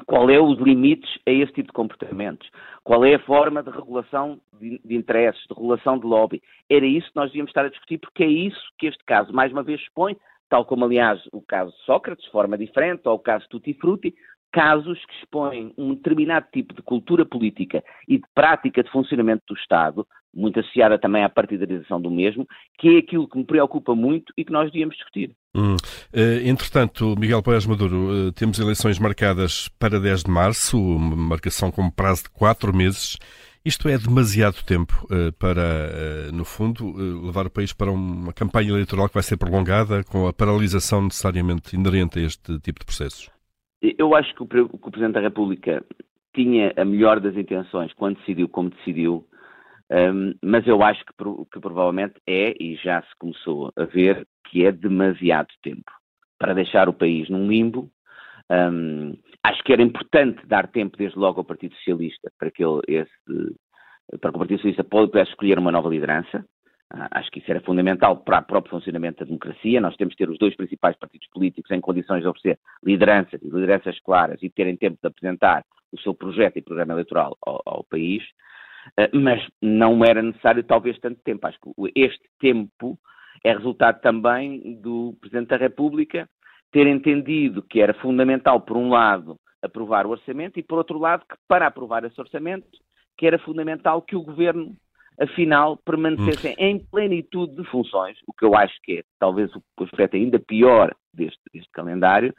Qual 0.06 0.28
é 0.28 0.40
os 0.40 0.58
limites 0.58 1.08
a 1.26 1.30
esse 1.30 1.52
tipo 1.52 1.68
de 1.68 1.72
comportamentos? 1.72 2.48
Qual 2.82 3.04
é 3.04 3.14
a 3.14 3.24
forma 3.24 3.62
de 3.62 3.70
regulação 3.70 4.40
de, 4.60 4.80
de 4.84 4.96
interesses, 4.96 5.40
de 5.48 5.54
regulação 5.54 5.98
de 5.98 6.06
lobby? 6.06 6.42
Era 6.68 6.84
isso 6.84 7.08
que 7.08 7.16
nós 7.16 7.30
devíamos 7.30 7.50
estar 7.50 7.64
a 7.64 7.68
discutir, 7.68 7.98
porque 7.98 8.24
é 8.24 8.28
isso 8.28 8.60
que 8.76 8.88
este 8.88 9.04
caso, 9.04 9.32
mais 9.32 9.52
uma 9.52 9.62
vez, 9.62 9.80
expõe, 9.80 10.16
tal 10.48 10.64
como, 10.64 10.84
aliás, 10.84 11.20
o 11.32 11.40
caso 11.40 11.72
Sócrates, 11.86 12.24
de 12.24 12.32
forma 12.32 12.58
diferente, 12.58 13.02
ou 13.06 13.14
o 13.14 13.20
caso 13.20 13.48
Tutti 13.48 13.72
Frutti, 13.74 14.12
casos 14.52 15.04
que 15.06 15.14
expõem 15.16 15.72
um 15.78 15.94
determinado 15.94 16.46
tipo 16.52 16.74
de 16.74 16.82
cultura 16.82 17.24
política 17.24 17.82
e 18.08 18.18
de 18.18 18.24
prática 18.34 18.82
de 18.82 18.90
funcionamento 18.90 19.42
do 19.48 19.54
Estado 19.54 20.06
muito 20.34 20.60
associada 20.60 20.98
também 20.98 21.24
à 21.24 21.28
partidarização 21.28 22.00
do 22.00 22.10
mesmo, 22.10 22.46
que 22.78 22.96
é 22.96 22.98
aquilo 22.98 23.28
que 23.28 23.38
me 23.38 23.44
preocupa 23.44 23.94
muito 23.94 24.32
e 24.36 24.44
que 24.44 24.52
nós 24.52 24.70
devíamos 24.70 24.96
discutir. 24.96 25.30
Hum. 25.54 25.76
Uh, 26.12 26.48
entretanto, 26.48 27.14
Miguel 27.18 27.42
Pérez 27.42 27.66
Maduro, 27.66 28.28
uh, 28.28 28.32
temos 28.32 28.58
eleições 28.58 28.98
marcadas 28.98 29.68
para 29.78 30.00
10 30.00 30.24
de 30.24 30.30
março, 30.30 30.78
uma 30.78 31.16
marcação 31.16 31.70
com 31.70 31.90
prazo 31.90 32.24
de 32.24 32.30
4 32.30 32.74
meses. 32.74 33.16
Isto 33.64 33.88
é 33.88 33.96
demasiado 33.96 34.62
tempo 34.66 35.06
uh, 35.06 35.32
para, 35.38 36.30
no 36.32 36.44
fundo, 36.44 36.92
levar 37.24 37.46
o 37.46 37.50
país 37.50 37.72
para 37.72 37.90
uma 37.90 38.32
campanha 38.32 38.70
eleitoral 38.70 39.08
que 39.08 39.14
vai 39.14 39.22
ser 39.22 39.36
prolongada, 39.36 40.04
com 40.04 40.26
a 40.26 40.32
paralisação 40.32 41.02
necessariamente 41.02 41.74
inerente 41.74 42.18
a 42.18 42.22
este 42.22 42.58
tipo 42.60 42.80
de 42.80 42.86
processos? 42.86 43.30
Eu 43.80 44.14
acho 44.14 44.34
que 44.34 44.42
o 44.42 44.46
Presidente 44.46 45.14
da 45.14 45.20
República 45.20 45.84
tinha 46.34 46.72
a 46.76 46.84
melhor 46.84 47.20
das 47.20 47.36
intenções 47.36 47.92
quando 47.94 48.18
decidiu 48.18 48.48
como 48.48 48.70
decidiu, 48.70 49.24
um, 49.90 50.34
mas 50.42 50.66
eu 50.66 50.82
acho 50.82 51.04
que, 51.04 51.12
que, 51.52 51.60
provavelmente 51.60 52.14
é, 52.26 52.54
e 52.58 52.76
já 52.76 53.02
se 53.02 53.16
começou 53.18 53.72
a 53.76 53.84
ver, 53.84 54.26
que 54.46 54.64
é 54.64 54.72
demasiado 54.72 55.48
tempo 55.62 55.90
para 56.38 56.54
deixar 56.54 56.88
o 56.88 56.94
país 56.94 57.28
num 57.28 57.48
limbo. 57.48 57.90
Um, 58.50 59.16
acho 59.42 59.62
que 59.62 59.72
era 59.72 59.82
importante 59.82 60.46
dar 60.46 60.68
tempo 60.68 60.96
desde 60.96 61.18
logo 61.18 61.40
ao 61.40 61.44
Partido 61.44 61.74
Socialista 61.76 62.30
para 62.38 62.50
que, 62.50 62.64
ele, 62.64 62.80
esse, 62.88 63.10
para 64.20 64.30
que 64.30 64.36
o 64.36 64.38
Partido 64.38 64.58
Socialista 64.58 64.84
pudesse 64.84 65.30
escolher 65.30 65.58
uma 65.58 65.72
nova 65.72 65.88
liderança. 65.88 66.44
Uh, 66.92 67.08
acho 67.10 67.30
que 67.30 67.38
isso 67.38 67.50
era 67.50 67.60
fundamental 67.60 68.18
para 68.18 68.40
o 68.40 68.44
próprio 68.44 68.70
funcionamento 68.70 69.20
da 69.20 69.26
democracia. 69.26 69.80
Nós 69.80 69.96
temos 69.96 70.14
que 70.14 70.24
ter 70.24 70.30
os 70.30 70.38
dois 70.38 70.56
principais 70.56 70.96
partidos 70.96 71.28
políticos 71.28 71.70
em 71.70 71.80
condições 71.80 72.22
de 72.22 72.28
oferecer 72.28 72.58
lideranças 72.82 73.40
e 73.42 73.46
lideranças 73.46 73.98
claras 74.00 74.42
e 74.42 74.50
terem 74.50 74.76
tempo 74.76 74.98
de 75.00 75.08
apresentar 75.08 75.64
o 75.92 76.00
seu 76.00 76.14
projeto 76.14 76.56
e 76.56 76.62
programa 76.62 76.92
eleitoral 76.92 77.36
ao, 77.44 77.62
ao 77.64 77.84
país. 77.84 78.22
Eh, 78.96 79.10
mas 79.12 79.40
não 79.60 80.04
era 80.04 80.22
necessário 80.22 80.62
talvez 80.64 80.98
tanto 80.98 81.20
tempo. 81.22 81.46
Acho 81.46 81.58
que 81.60 81.92
este 81.94 82.24
tempo 82.38 82.98
é 83.42 83.52
resultado 83.52 84.00
também 84.00 84.80
do 84.80 85.16
Presidente 85.20 85.48
da 85.48 85.56
República 85.56 86.28
ter 86.72 86.86
entendido 86.86 87.62
que 87.62 87.80
era 87.80 87.94
fundamental, 87.94 88.60
por 88.60 88.76
um 88.76 88.88
lado, 88.88 89.38
aprovar 89.62 90.06
o 90.06 90.10
orçamento 90.10 90.58
e, 90.58 90.62
por 90.62 90.78
outro 90.78 90.98
lado, 90.98 91.24
que 91.28 91.36
para 91.46 91.66
aprovar 91.66 92.04
esse 92.04 92.20
orçamento, 92.20 92.66
que 93.16 93.26
era 93.26 93.38
fundamental 93.38 94.02
que 94.02 94.16
o 94.16 94.22
Governo 94.22 94.74
afinal, 95.20 95.76
permanecessem 95.84 96.52
hum. 96.52 96.56
em 96.58 96.78
plenitude 96.78 97.54
de 97.54 97.64
funções, 97.70 98.18
o 98.26 98.32
que 98.32 98.44
eu 98.44 98.54
acho 98.54 98.74
que 98.82 98.98
é 98.98 99.02
talvez 99.18 99.50
o 99.54 99.62
aspecto 99.84 100.16
ainda 100.16 100.38
pior 100.38 100.94
deste, 101.12 101.40
deste 101.52 101.70
calendário, 101.70 102.34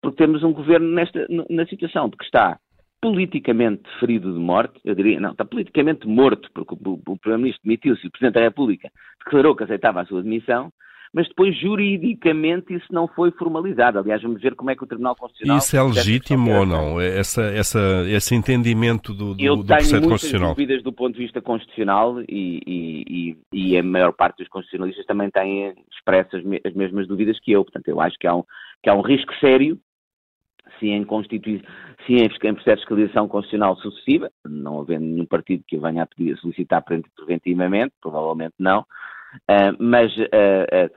porque 0.00 0.18
temos 0.18 0.42
um 0.44 0.52
governo 0.52 0.88
nesta, 0.88 1.26
na 1.48 1.66
situação 1.66 2.08
de 2.08 2.16
que 2.16 2.24
está 2.24 2.58
politicamente 3.00 3.82
ferido 4.00 4.32
de 4.32 4.40
morte, 4.40 4.80
eu 4.84 4.94
diria, 4.94 5.20
não, 5.20 5.32
está 5.32 5.44
politicamente 5.44 6.06
morto, 6.06 6.48
porque 6.52 6.74
o, 6.74 7.00
o 7.06 7.18
Primeiro-Ministro 7.18 7.62
demitiu-se 7.64 8.04
e 8.04 8.08
o 8.08 8.10
Presidente 8.10 8.34
da 8.34 8.40
República 8.40 8.90
declarou 9.24 9.54
que 9.54 9.64
aceitava 9.64 10.00
a 10.00 10.06
sua 10.06 10.22
demissão, 10.22 10.72
mas 11.12 11.26
depois 11.28 11.58
juridicamente 11.58 12.74
isso 12.74 12.86
não 12.90 13.08
foi 13.08 13.30
formalizado. 13.30 13.98
Aliás, 13.98 14.20
vamos 14.20 14.42
ver 14.42 14.54
como 14.54 14.70
é 14.70 14.76
que 14.76 14.84
o 14.84 14.86
Tribunal 14.86 15.16
Constitucional. 15.16 15.58
Isso 15.58 15.76
é 15.76 15.82
legítimo 15.82 16.50
ou 16.50 16.66
não? 16.66 17.00
Essa, 17.00 17.42
essa, 17.44 18.04
esse 18.08 18.34
entendimento 18.34 19.14
do, 19.14 19.34
do, 19.34 19.56
do 19.56 19.64
processo 19.64 20.02
constitucional? 20.02 20.50
Eu 20.50 20.54
tenho 20.56 20.66
dúvidas 20.66 20.82
do 20.82 20.92
ponto 20.92 21.14
de 21.14 21.22
vista 21.22 21.40
constitucional 21.40 22.20
e, 22.28 22.60
e, 22.66 23.36
e, 23.52 23.78
a 23.78 23.82
maior 23.82 24.12
parte 24.12 24.38
dos 24.38 24.48
constitucionalistas 24.48 25.06
também 25.06 25.30
têm 25.30 25.74
expresso 25.90 26.36
as, 26.36 26.42
as 26.64 26.74
mesmas 26.74 27.08
dúvidas 27.08 27.38
que 27.40 27.52
eu. 27.52 27.64
Portanto, 27.64 27.88
eu 27.88 28.00
acho 28.00 28.18
que 28.18 28.26
há 28.26 28.34
um, 28.34 28.42
que 28.82 28.90
há 28.90 28.94
um 28.94 29.02
risco 29.02 29.32
sério 29.40 29.78
se 30.78 30.88
em, 30.88 31.04
Constitui 31.04 31.62
se 32.06 32.14
em, 32.14 32.24
em 32.24 32.28
processo 32.28 32.76
de 32.76 32.80
fiscalização 32.82 33.28
constitucional 33.28 33.76
sucessiva, 33.76 34.30
não 34.46 34.80
havendo 34.80 35.04
nenhum 35.04 35.26
partido 35.26 35.64
que 35.66 35.78
venha 35.78 36.02
a 36.02 36.06
pedir, 36.06 36.36
solicitar 36.38 36.84
preventivamente, 36.84 37.94
provavelmente 38.00 38.54
não, 38.58 38.80
uh, 38.80 39.76
mas 39.78 40.16
uh, 40.16 40.90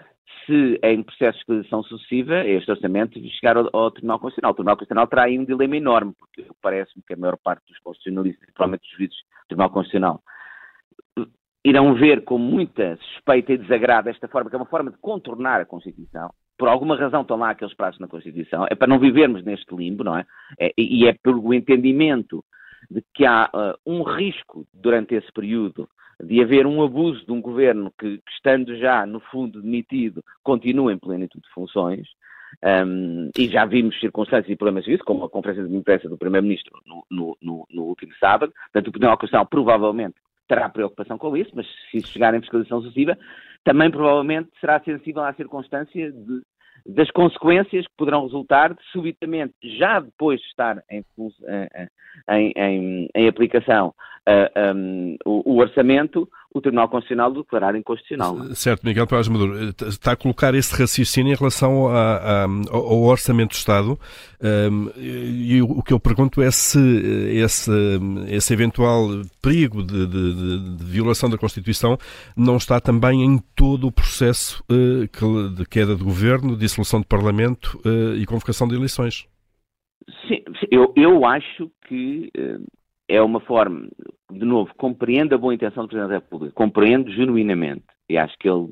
se 0.45 0.79
em 0.83 1.03
processo 1.03 1.33
de 1.33 1.39
fiscalização 1.39 1.83
sucessiva 1.83 2.45
este 2.45 2.71
orçamento 2.71 3.19
chegar 3.39 3.57
ao, 3.57 3.69
ao, 3.73 3.91
Tribunal 3.91 4.19
Constitucional. 4.19 4.51
O 4.51 4.55
Tribunal 4.55 4.75
Constitucional 4.75 5.07
terá 5.07 5.23
aí 5.23 5.37
um 5.37 5.45
dilema 5.45 5.77
enorme, 5.77 6.13
porque 6.17 6.45
parece-me 6.61 7.03
que 7.05 7.13
a 7.13 7.17
maior 7.17 7.37
parte 7.37 7.63
dos 7.67 7.77
constitucionalistas, 7.79 8.49
provavelmente 8.53 8.81
dos 8.81 8.97
juízes 8.97 9.17
do 9.17 9.47
Tribunal 9.47 9.69
Constitucional, 9.69 10.21
irão 11.63 11.93
ver 11.93 12.23
com 12.23 12.37
muita 12.37 12.97
suspeita 12.97 13.53
e 13.53 13.57
desagrado 13.57 14.09
esta 14.09 14.27
forma, 14.27 14.49
que 14.49 14.55
é 14.55 14.59
uma 14.59 14.65
forma 14.65 14.91
de 14.91 14.97
contornar 14.97 15.61
a 15.61 15.65
Constituição, 15.65 16.31
por 16.61 16.67
alguma 16.67 16.95
razão 16.95 17.23
estão 17.23 17.37
lá 17.37 17.49
aqueles 17.49 17.73
prazos 17.73 17.99
na 17.99 18.07
Constituição, 18.07 18.67
é 18.69 18.75
para 18.75 18.87
não 18.87 18.99
vivermos 18.99 19.43
neste 19.43 19.75
limbo, 19.75 20.03
não 20.03 20.15
é? 20.15 20.27
é 20.59 20.71
e 20.77 21.07
é 21.07 21.13
pelo 21.23 21.51
entendimento 21.55 22.45
de 22.87 23.03
que 23.15 23.25
há 23.25 23.49
uh, 23.51 23.79
um 23.83 24.03
risco 24.03 24.67
durante 24.71 25.15
esse 25.15 25.31
período 25.33 25.89
de 26.23 26.39
haver 26.39 26.67
um 26.67 26.83
abuso 26.83 27.25
de 27.25 27.31
um 27.31 27.41
governo 27.41 27.91
que, 27.99 28.19
que 28.19 28.31
estando 28.31 28.77
já, 28.77 29.07
no 29.07 29.19
fundo, 29.19 29.59
demitido, 29.59 30.23
continua 30.43 30.93
em 30.93 30.99
plenitude 30.99 31.43
de 31.43 31.51
funções, 31.51 32.07
um, 32.63 33.31
e 33.35 33.47
já 33.47 33.65
vimos 33.65 33.99
circunstâncias 33.99 34.51
e 34.51 34.55
problemas 34.55 34.85
disso, 34.85 35.03
como 35.03 35.25
a 35.25 35.29
conferência 35.31 35.67
de 35.67 35.75
imprensa 35.75 36.07
do 36.07 36.15
Primeiro-Ministro 36.15 36.79
no, 36.85 37.03
no, 37.09 37.37
no, 37.41 37.67
no, 37.71 37.83
último 37.85 38.13
sábado. 38.19 38.53
Portanto, 38.65 38.87
o 38.87 38.91
Tribunal 38.91 39.17
Constitucional 39.17 39.47
provavelmente 39.47 40.17
terá 40.47 40.69
preocupação 40.69 41.17
com 41.17 41.35
isso, 41.35 41.49
mas 41.55 41.65
se 41.89 41.97
isso 41.97 42.09
chegar 42.09 42.35
em 42.35 42.41
fiscalização 42.41 42.81
sucessiva, 42.81 43.17
também 43.63 43.89
provavelmente 43.89 44.49
será 44.59 44.79
sensível 44.81 45.23
à 45.23 45.33
circunstância 45.33 46.11
de 46.11 46.41
das 46.85 47.09
consequências 47.11 47.85
que 47.87 47.93
poderão 47.97 48.23
resultar 48.23 48.73
de 48.73 48.83
subitamente, 48.91 49.53
já 49.77 49.99
depois 49.99 50.39
de 50.39 50.47
estar 50.47 50.83
em, 50.89 51.03
em, 52.29 52.53
em, 52.55 53.09
em 53.15 53.27
aplicação 53.27 53.93
uh, 54.27 54.75
um, 54.75 55.17
o, 55.25 55.53
o, 55.53 55.57
orçamento, 55.57 56.27
o 56.53 56.59
Tribunal 56.59 56.89
Constitucional 56.89 57.31
declarar 57.31 57.75
inconstitucional. 57.75 58.37
Certo, 58.53 58.85
Miguel 58.85 59.07
Paz 59.07 59.27
Maduro, 59.27 59.73
está 59.87 60.11
a 60.11 60.15
colocar 60.15 60.53
esse 60.53 60.75
raciocínio 60.77 61.33
em 61.33 61.35
relação 61.35 61.87
a, 61.87 62.17
a, 62.17 62.43
ao 62.69 63.03
Orçamento 63.03 63.51
do 63.51 63.55
Estado 63.55 63.97
um, 64.41 64.89
e 64.97 65.61
o 65.61 65.81
que 65.81 65.93
eu 65.93 65.99
pergunto 65.99 66.41
é 66.41 66.51
se 66.51 66.79
esse, 67.37 67.71
esse 68.27 68.53
eventual 68.53 69.07
perigo 69.41 69.81
de, 69.81 70.05
de, 70.05 70.75
de, 70.77 70.83
violação 70.83 71.29
da 71.29 71.37
Constituição 71.37 71.97
não 72.35 72.57
está 72.57 72.79
também 72.81 73.23
em 73.23 73.37
todo 73.55 73.87
o 73.87 73.91
processo 73.91 74.63
uh, 74.69 75.49
de 75.49 75.65
queda 75.65 75.95
de 75.95 76.03
governo, 76.03 76.57
dissolução 76.57 76.99
de 76.99 77.07
Parlamento 77.07 77.79
e 78.17 78.25
convocação 78.25 78.67
de 78.67 78.75
eleições. 78.75 79.27
Sim, 80.27 80.43
eu, 80.69 80.91
eu 80.95 81.25
acho 81.25 81.69
que 81.87 82.31
é 83.11 83.21
uma 83.21 83.41
forma, 83.41 83.87
de 84.31 84.45
novo, 84.45 84.73
compreendo 84.75 85.35
a 85.35 85.37
boa 85.37 85.53
intenção 85.53 85.83
do 85.83 85.89
Presidente 85.89 86.09
da 86.09 86.19
República, 86.19 86.53
compreendo 86.55 87.11
genuinamente, 87.11 87.85
e 88.09 88.17
acho 88.17 88.37
que 88.39 88.49
ele, 88.49 88.69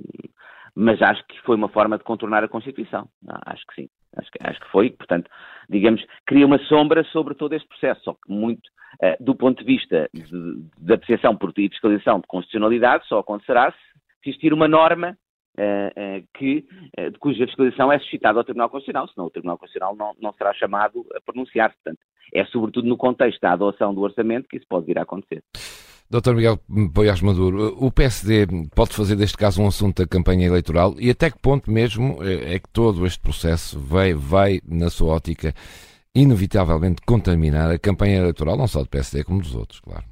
mas 0.75 1.01
acho 1.01 1.25
que 1.27 1.39
foi 1.41 1.55
uma 1.55 1.67
forma 1.67 1.98
de 1.98 2.03
contornar 2.03 2.43
a 2.43 2.48
Constituição. 2.48 3.10
acho 3.46 3.65
que 3.67 3.81
sim, 3.81 3.89
acho 4.15 4.31
que, 4.31 4.38
acho 4.41 4.60
que 4.62 4.72
foi, 4.72 4.89
portanto, 4.91 5.29
digamos, 5.69 6.03
cria 6.25 6.46
uma 6.46 6.60
sombra 6.60 7.03
sobre 7.05 7.36
todo 7.36 7.53
este 7.53 7.67
processo, 7.67 8.01
só 8.03 8.13
que 8.13 8.31
muito, 8.31 8.65
uh, 9.03 9.22
do 9.24 9.36
ponto 9.36 9.60
de 9.60 9.65
vista 9.65 10.10
de 10.13 10.93
apreciação 10.93 11.38
e 11.58 11.69
fiscalização 11.69 12.19
de 12.19 12.27
constitucionalidade, 12.27 13.08
só 13.08 13.19
acontecerá 13.19 13.72
se 13.72 14.29
existir 14.29 14.53
uma 14.53 14.67
norma 14.67 15.17
que, 16.33 16.65
uh, 16.97 17.11
de 17.11 17.19
cuja 17.19 17.45
fiscalização 17.45 17.91
é 17.91 17.99
suscitada 17.99 18.39
ao 18.39 18.43
Tribunal 18.43 18.69
Constitucional, 18.69 19.07
senão 19.07 19.27
o 19.27 19.29
Tribunal 19.29 19.57
Constitucional 19.57 19.95
não, 19.95 20.13
não 20.21 20.33
será 20.33 20.53
chamado 20.53 21.05
a 21.15 21.21
pronunciar-se. 21.21 21.75
Portanto, 21.83 21.99
é 22.33 22.45
sobretudo 22.45 22.87
no 22.87 22.97
contexto 22.97 23.39
da 23.41 23.53
adoção 23.53 23.93
do 23.93 24.01
orçamento 24.01 24.47
que 24.47 24.57
isso 24.57 24.65
pode 24.69 24.85
vir 24.85 24.97
a 24.97 25.03
acontecer. 25.03 25.43
Dr. 26.11 26.33
Miguel 26.33 26.59
Poiás 26.93 27.21
Maduro, 27.21 27.75
o 27.79 27.91
PSD 27.91 28.47
pode 28.75 28.95
fazer 28.95 29.15
deste 29.15 29.37
caso 29.37 29.61
um 29.61 29.67
assunto 29.67 30.01
da 30.01 30.07
campanha 30.07 30.47
eleitoral 30.47 30.95
e 30.99 31.11
até 31.11 31.29
que 31.29 31.39
ponto 31.39 31.71
mesmo 31.71 32.17
é 32.23 32.57
que 32.57 32.67
todo 32.73 33.05
este 33.05 33.21
processo 33.21 33.79
vai, 33.79 34.13
vai 34.15 34.59
na 34.67 34.89
sua 34.89 35.13
ótica, 35.13 35.53
inevitavelmente 36.15 37.03
contaminar 37.05 37.69
a 37.69 37.77
campanha 37.77 38.17
eleitoral, 38.17 38.57
não 38.57 38.65
só 38.65 38.81
do 38.81 38.89
PSD 38.89 39.23
como 39.23 39.39
dos 39.39 39.55
outros, 39.55 39.79
claro? 39.81 40.03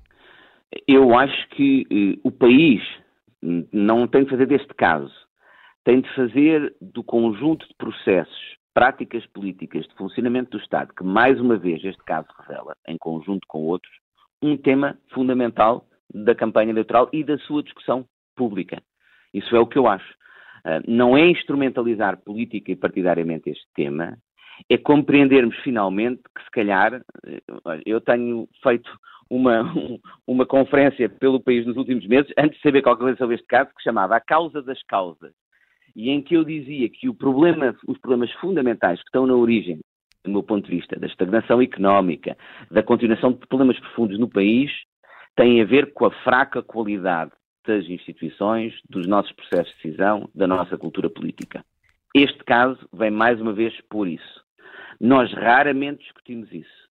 Eu 0.88 1.18
acho 1.18 1.50
que 1.50 1.88
eh, 1.90 2.20
o 2.24 2.32
país 2.32 2.82
não 3.72 4.08
tem 4.08 4.24
de 4.24 4.30
fazer 4.30 4.46
deste 4.46 4.74
caso, 4.76 5.12
tem 5.88 6.02
de 6.02 6.16
fazer 6.16 6.76
do 6.82 7.02
conjunto 7.02 7.66
de 7.66 7.74
processos 7.76 8.58
práticas 8.74 9.26
políticas 9.28 9.88
de 9.88 9.96
funcionamento 9.96 10.52
do 10.52 10.62
Estado, 10.62 10.94
que 10.94 11.02
mais 11.02 11.40
uma 11.40 11.56
vez 11.56 11.82
este 11.82 12.04
caso 12.04 12.28
revela, 12.42 12.76
em 12.90 12.98
conjunto 12.98 13.48
com 13.48 13.60
outros, 13.60 13.94
um 14.42 14.58
tema 14.58 14.98
fundamental 15.14 15.88
da 16.14 16.36
campanha 16.36 16.72
eleitoral 16.72 17.10
e 17.14 17.24
da 17.24 17.38
sua 17.38 17.64
discussão 17.64 18.06
pública. 18.36 18.84
Isso 19.34 19.56
é 19.56 19.60
o 19.62 19.66
que 19.66 19.78
eu 19.78 19.88
acho. 19.88 20.12
Uh, 20.66 20.84
não 20.86 21.16
é 21.16 21.26
instrumentalizar 21.26 22.18
política 22.18 22.70
e 22.70 22.76
partidariamente 22.76 23.50
este 23.50 23.66
tema, 23.74 24.18
é 24.70 24.78
compreendermos 24.78 25.56
finalmente 25.60 26.22
que, 26.36 26.44
se 26.44 26.52
calhar, 26.52 26.96
eh, 26.96 27.42
eu 27.86 28.02
tenho 28.02 28.50
feito 28.62 28.92
uma, 29.30 29.64
uma 30.28 30.46
conferência 30.46 31.08
pelo 31.08 31.40
país 31.40 31.66
nos 31.66 31.78
últimos 31.78 32.06
meses, 32.08 32.30
antes 32.38 32.58
de 32.58 32.64
saber 32.64 32.82
qualquer 32.82 33.04
coisa 33.04 33.18
sobre 33.18 33.36
este 33.36 33.48
caso, 33.48 33.70
que 33.74 33.84
chamava 33.84 34.18
A 34.18 34.20
Causa 34.20 34.62
das 34.62 34.84
Causas 34.84 35.32
e 35.98 36.12
em 36.12 36.22
que 36.22 36.36
eu 36.36 36.44
dizia 36.44 36.88
que 36.88 37.12
problema, 37.12 37.76
os 37.88 37.98
problemas 37.98 38.32
fundamentais 38.34 39.00
que 39.00 39.08
estão 39.08 39.26
na 39.26 39.34
origem, 39.34 39.80
do 40.24 40.30
meu 40.30 40.44
ponto 40.44 40.70
de 40.70 40.76
vista, 40.76 41.00
da 41.00 41.08
estagnação 41.08 41.60
económica, 41.60 42.38
da 42.70 42.84
continuação 42.84 43.34
de 43.34 43.40
problemas 43.48 43.80
profundos 43.80 44.20
no 44.20 44.30
país, 44.30 44.72
têm 45.36 45.60
a 45.60 45.66
ver 45.66 45.94
com 45.94 46.06
a 46.06 46.12
fraca 46.24 46.62
qualidade 46.62 47.32
das 47.66 47.84
instituições, 47.86 48.80
dos 48.88 49.08
nossos 49.08 49.32
processos 49.32 49.74
de 49.78 49.84
decisão, 49.84 50.30
da 50.36 50.46
nossa 50.46 50.78
cultura 50.78 51.10
política. 51.10 51.66
Este 52.14 52.44
caso 52.44 52.88
vem 52.94 53.10
mais 53.10 53.42
uma 53.42 53.52
vez 53.52 53.74
por 53.90 54.08
isso. 54.08 54.46
Nós 55.02 55.34
raramente 55.34 56.04
discutimos 56.04 56.52
isso. 56.54 56.88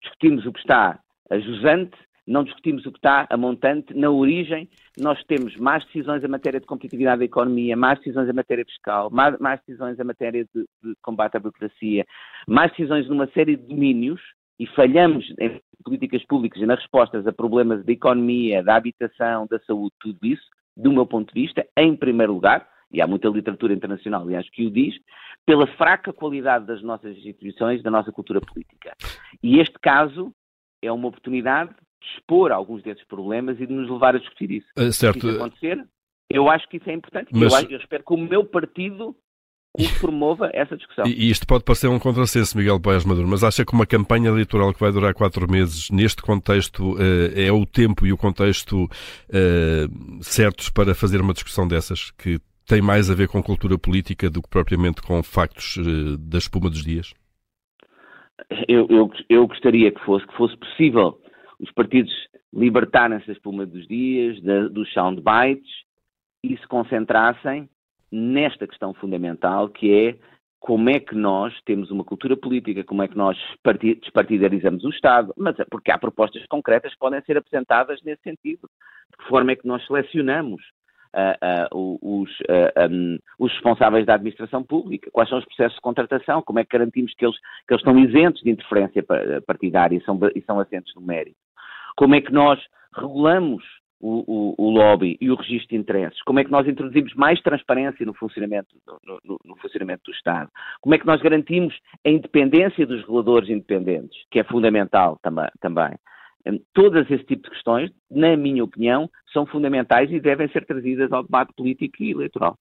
Discutimos 0.00 0.46
o 0.46 0.52
que 0.52 0.60
está 0.60 0.98
a 1.30 1.38
jusante 1.38 1.96
não 2.26 2.42
discutimos 2.42 2.84
o 2.84 2.92
que 2.92 2.98
está 2.98 3.26
a 3.30 3.36
montante. 3.36 3.94
Na 3.94 4.10
origem, 4.10 4.68
nós 4.98 5.22
temos 5.24 5.56
mais 5.56 5.84
decisões 5.86 6.24
em 6.24 6.28
matéria 6.28 6.58
de 6.58 6.66
competitividade 6.66 7.20
da 7.20 7.24
economia, 7.24 7.76
mais 7.76 7.98
decisões 7.98 8.28
em 8.28 8.32
matéria 8.32 8.64
fiscal, 8.64 9.10
mais, 9.10 9.38
mais 9.38 9.60
decisões 9.64 9.98
em 9.98 10.04
matéria 10.04 10.44
de, 10.54 10.62
de, 10.82 10.94
combate 11.02 11.36
à 11.36 11.40
burocracia, 11.40 12.04
mais 12.48 12.70
decisões 12.72 13.08
numa 13.08 13.26
série 13.28 13.56
de 13.56 13.62
domínios 13.62 14.20
e 14.58 14.66
falhamos 14.66 15.24
em 15.38 15.60
políticas 15.84 16.24
públicas 16.24 16.60
e 16.60 16.66
nas 16.66 16.80
respostas 16.80 17.26
a 17.26 17.32
problemas 17.32 17.84
da 17.84 17.92
economia, 17.92 18.62
da 18.62 18.76
habitação, 18.76 19.46
da 19.48 19.58
saúde, 19.60 19.94
tudo 20.00 20.18
isso, 20.22 20.44
do 20.76 20.92
meu 20.92 21.06
ponto 21.06 21.32
de 21.32 21.40
vista, 21.40 21.64
em 21.76 21.94
primeiro 21.94 22.32
lugar, 22.32 22.68
e 22.92 23.00
há 23.00 23.06
muita 23.06 23.28
literatura 23.28 23.72
internacional, 23.72 24.22
aliás, 24.22 24.48
que 24.50 24.66
o 24.66 24.70
diz, 24.70 24.94
pela 25.44 25.66
fraca 25.76 26.12
qualidade 26.12 26.66
das 26.66 26.82
nossas 26.82 27.16
instituições, 27.16 27.82
da 27.82 27.90
nossa 27.90 28.10
cultura 28.10 28.40
política. 28.40 28.94
E 29.42 29.58
este 29.58 29.78
caso 29.80 30.32
é 30.82 30.90
uma 30.90 31.08
oportunidade 31.08 31.74
expor 32.02 32.52
alguns 32.52 32.82
desses 32.82 33.04
problemas 33.04 33.60
e 33.60 33.66
de 33.66 33.72
nos 33.72 33.90
levar 33.90 34.14
a 34.14 34.18
discutir 34.18 34.50
isso. 34.50 34.66
Uh, 34.78 34.92
certo. 34.92 35.20
Se 35.20 35.28
isso 35.28 35.36
acontecer, 35.36 35.84
eu 36.30 36.48
acho 36.48 36.68
que 36.68 36.76
isso 36.76 36.90
é 36.90 36.94
importante. 36.94 37.28
Mas... 37.32 37.52
Eu, 37.52 37.70
eu, 37.70 37.78
espero 37.78 38.04
que 38.04 38.14
o 38.14 38.18
meu 38.18 38.44
partido 38.44 39.16
promova 40.00 40.50
essa 40.54 40.76
discussão. 40.76 41.06
E, 41.06 41.30
isto 41.30 41.46
pode 41.46 41.64
parecer 41.64 41.88
um 41.88 41.98
contrassenso, 41.98 42.56
Miguel 42.56 42.80
Paes 42.80 43.04
Maduro, 43.04 43.28
mas 43.28 43.44
acha 43.44 43.64
que 43.64 43.74
uma 43.74 43.86
campanha 43.86 44.28
eleitoral 44.28 44.72
que 44.72 44.80
vai 44.80 44.90
durar 44.90 45.12
quatro 45.14 45.50
meses, 45.50 45.90
neste 45.90 46.22
contexto, 46.22 46.94
uh, 46.94 46.98
é 47.34 47.52
o 47.52 47.66
tempo 47.66 48.06
e 48.06 48.12
o 48.12 48.16
contexto 48.16 48.84
uh, 48.84 50.22
certos 50.22 50.70
para 50.70 50.94
fazer 50.94 51.20
uma 51.20 51.34
discussão 51.34 51.68
dessas, 51.68 52.10
que 52.12 52.38
tem 52.66 52.80
mais 52.80 53.10
a 53.10 53.14
ver 53.14 53.28
com 53.28 53.42
cultura 53.42 53.78
política 53.78 54.28
do 54.28 54.42
que 54.42 54.48
propriamente 54.48 55.00
com 55.02 55.22
factos 55.22 55.78
da 56.18 56.38
espuma 56.38 56.68
dos 56.68 56.82
dias? 56.82 57.14
Eu, 58.68 58.86
eu, 58.90 59.10
eu 59.28 59.46
gostaria 59.46 59.92
que 59.92 60.04
fosse, 60.04 60.26
que 60.26 60.36
fosse 60.36 60.56
possível 60.56 61.20
os 61.60 61.70
partidos 61.72 62.12
libertarem-se 62.52 63.26
da 63.26 63.32
espuma 63.32 63.66
dos 63.66 63.86
dias, 63.86 64.40
da, 64.42 64.68
dos 64.68 64.92
soundbites 64.92 65.70
e 66.42 66.56
se 66.56 66.66
concentrassem 66.66 67.68
nesta 68.10 68.66
questão 68.66 68.94
fundamental 68.94 69.68
que 69.68 69.92
é 69.92 70.18
como 70.66 70.90
é 70.90 70.98
que 70.98 71.14
nós 71.14 71.54
temos 71.64 71.90
uma 71.90 72.02
cultura 72.02 72.36
política, 72.36 72.82
como 72.82 73.02
é 73.02 73.08
que 73.08 73.16
nós 73.16 73.38
despartidarizamos 74.02 74.84
o 74.84 74.90
Estado, 74.90 75.32
mas 75.36 75.56
é 75.60 75.64
porque 75.64 75.92
há 75.92 75.98
propostas 75.98 76.44
concretas 76.46 76.92
que 76.92 76.98
podem 76.98 77.22
ser 77.22 77.36
apresentadas 77.36 78.00
nesse 78.02 78.22
sentido. 78.22 78.68
De 79.12 79.16
que 79.16 79.28
forma 79.28 79.52
é 79.52 79.56
que 79.56 79.66
nós 79.66 79.86
selecionamos 79.86 80.60
uh, 81.14 81.76
uh, 81.78 82.22
os, 82.22 82.30
uh, 82.40 82.90
um, 82.90 83.18
os, 83.38 83.52
responsáveis 83.52 84.04
da 84.06 84.14
administração 84.14 84.64
pública, 84.64 85.08
quais 85.12 85.28
são 85.28 85.38
os 85.38 85.44
processos 85.44 85.76
de 85.76 85.82
contratação, 85.82 86.42
como 86.42 86.58
é 86.58 86.64
que 86.64 86.76
garantimos 86.76 87.14
que 87.14 87.24
eles, 87.24 87.38
que 87.38 87.72
eles 87.72 87.80
estão 87.80 87.98
isentos 87.98 88.42
de 88.42 88.50
interferência 88.50 89.04
partidária 89.46 89.96
e 89.96 90.02
são, 90.02 90.18
e 90.34 90.42
são 90.42 90.58
assentes 90.58 90.92
no 90.96 91.02
mérito. 91.02 91.36
Como 91.96 92.14
é 92.14 92.20
que 92.20 92.32
nós 92.32 92.60
regulamos 92.94 93.64
o, 94.00 94.24
o, 94.26 94.54
o, 94.58 94.70
lobby 94.70 95.16
e 95.20 95.30
o 95.30 95.34
registro 95.34 95.70
de 95.70 95.76
interesses? 95.76 96.20
Como 96.22 96.38
é 96.38 96.44
que 96.44 96.50
nós 96.50 96.68
introduzimos 96.68 97.14
mais 97.14 97.40
transparência 97.40 98.04
no 98.04 98.14
funcionamento, 98.14 98.68
no, 98.86 99.18
no, 99.24 99.40
no, 99.44 99.56
funcionamento 99.56 100.02
do 100.04 100.12
Estado? 100.12 100.50
Como 100.80 100.94
é 100.94 100.98
que 100.98 101.06
nós 101.06 101.20
garantimos 101.22 101.74
a 102.04 102.10
independência 102.10 102.86
dos 102.86 103.00
reguladores 103.00 103.48
independentes, 103.48 104.18
que 104.30 104.40
é 104.40 104.44
fundamental 104.44 105.18
também? 105.22 105.48
também? 105.60 105.92
Hum, 106.46 106.60
todas 106.72 107.10
esse 107.10 107.24
tipo 107.24 107.44
de 107.44 107.50
questões, 107.50 107.90
na 108.10 108.36
minha 108.36 108.62
opinião, 108.62 109.10
são 109.32 109.46
fundamentais 109.46 110.10
e 110.12 110.20
devem 110.20 110.48
ser 110.48 110.64
trazidas 110.64 111.10
ao 111.12 111.22
debate 111.22 111.52
político 111.54 112.02
e 112.02 112.12
eleitoral. 112.12 112.56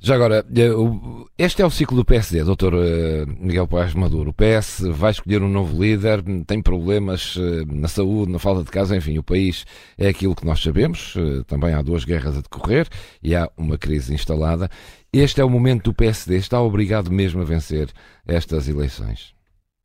Já 0.00 0.16
agora, 0.16 0.40
eh, 0.40 1.34
este 1.38 1.62
é 1.62 1.66
o 1.66 1.70
ciclo 1.70 1.96
do 1.96 2.04
PSD, 2.04 2.42
doutor 2.42 2.74
eh, 2.74 3.24
Miguel 3.38 3.68
Paes 3.68 3.94
Maduro. 3.94 4.30
O 4.30 4.34
PS 4.34 4.82
vai 4.90 5.12
escolher 5.12 5.42
um 5.42 5.48
novo 5.48 5.80
líder, 5.80 6.22
tem 6.46 6.60
problemas 6.60 7.36
eh, 7.38 7.64
na 7.72 7.86
saúde, 7.86 8.32
na 8.32 8.40
falta 8.40 8.64
de 8.64 8.70
casa, 8.70 8.96
enfim, 8.96 9.18
o 9.18 9.22
país 9.22 9.64
é 9.96 10.08
aquilo 10.08 10.34
que 10.34 10.44
nós 10.44 10.60
sabemos. 10.60 11.14
Também 11.46 11.74
há 11.74 11.82
duas 11.82 12.04
guerras 12.04 12.36
a 12.36 12.42
decorrer 12.42 12.88
e 13.22 13.34
há 13.36 13.48
uma 13.56 13.78
crise 13.78 14.12
instalada. 14.12 14.68
Este 15.12 15.40
é 15.40 15.44
o 15.44 15.50
momento 15.50 15.84
do 15.84 15.94
PSD, 15.94 16.36
está 16.36 16.60
obrigado 16.60 17.12
mesmo 17.12 17.40
a 17.42 17.44
vencer 17.44 17.88
estas 18.26 18.68
eleições? 18.68 19.34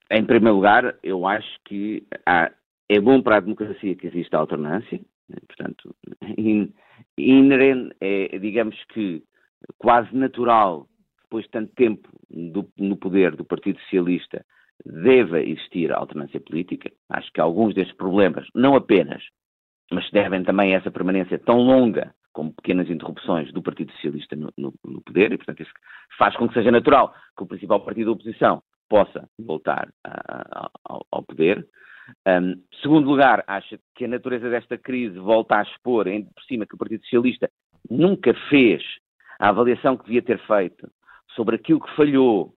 Em 0.10 0.26
primeiro 0.26 0.56
lugar, 0.56 0.96
eu 1.04 1.28
acho 1.28 1.60
que 1.66 2.04
há, 2.26 2.50
é 2.90 3.00
bom 3.00 3.22
para 3.22 3.38
a 3.38 3.42
democracia 3.42 3.94
que 3.96 4.08
exista 4.08 4.38
alternância, 4.38 5.00
portanto, 5.48 5.94
inerente, 7.18 7.96
é, 8.00 8.40
digamos 8.40 8.76
que 8.94 9.22
quase 9.78 10.16
natural, 10.16 10.88
depois 11.24 11.46
de 11.46 11.52
tanto 11.52 11.74
tempo 11.74 12.10
do, 12.30 12.68
no 12.78 12.98
poder 12.98 13.36
do 13.36 13.46
Partido 13.46 13.80
Socialista, 13.82 14.46
deva 14.86 15.42
existir 15.42 15.92
alternância 15.92 16.40
política. 16.40 16.92
Acho 17.10 17.32
que 17.32 17.42
alguns 17.42 17.74
destes 17.74 17.96
problemas, 17.96 18.48
não 18.54 18.76
apenas, 18.76 19.24
mas 19.92 20.10
devem 20.12 20.44
também 20.44 20.74
a 20.74 20.78
essa 20.78 20.92
permanência 20.92 21.40
tão 21.40 21.58
longa 21.58 22.14
como 22.34 22.54
pequenas 22.54 22.90
interrupções 22.90 23.52
do 23.52 23.64
Partido 23.64 23.92
Socialista 23.94 24.36
no, 24.36 24.54
no, 24.56 24.74
no, 24.86 25.02
poder, 25.02 25.32
e 25.32 25.38
portanto 25.38 25.64
isso 25.64 25.72
faz 26.20 26.36
com 26.36 26.48
que 26.48 26.54
seja 26.54 26.70
natural 26.70 27.14
que 27.36 27.44
o 27.44 27.48
principal 27.48 27.84
partido 27.84 28.06
da 28.06 28.12
oposição 28.12 28.62
possa 28.88 29.28
voltar 29.40 29.90
a, 30.04 30.12
a, 30.12 30.70
ao, 30.86 31.06
ao, 31.12 31.24
poder. 31.24 31.68
Um, 32.28 32.62
segundo 32.82 33.10
lugar, 33.10 33.44
acho 33.48 33.80
que 33.96 34.06
a 34.06 34.08
natureza 34.08 34.50
desta 34.50 34.78
crise 34.78 35.18
volta 35.18 35.58
a 35.58 35.64
expor, 35.64 36.08
ainda 36.08 36.30
por 36.34 36.44
cima, 36.44 36.66
que 36.66 36.76
o 36.76 36.78
Partido 36.78 37.02
Socialista 37.04 37.50
nunca 37.90 38.34
fez 38.50 38.84
a 39.39 39.50
avaliação 39.50 39.98
que 39.98 40.06
devia 40.06 40.22
ter 40.22 40.39
feito 40.46 40.89
sobre 41.36 41.56
aquilo 41.56 41.79
que 41.79 41.96
falhou 41.96 42.53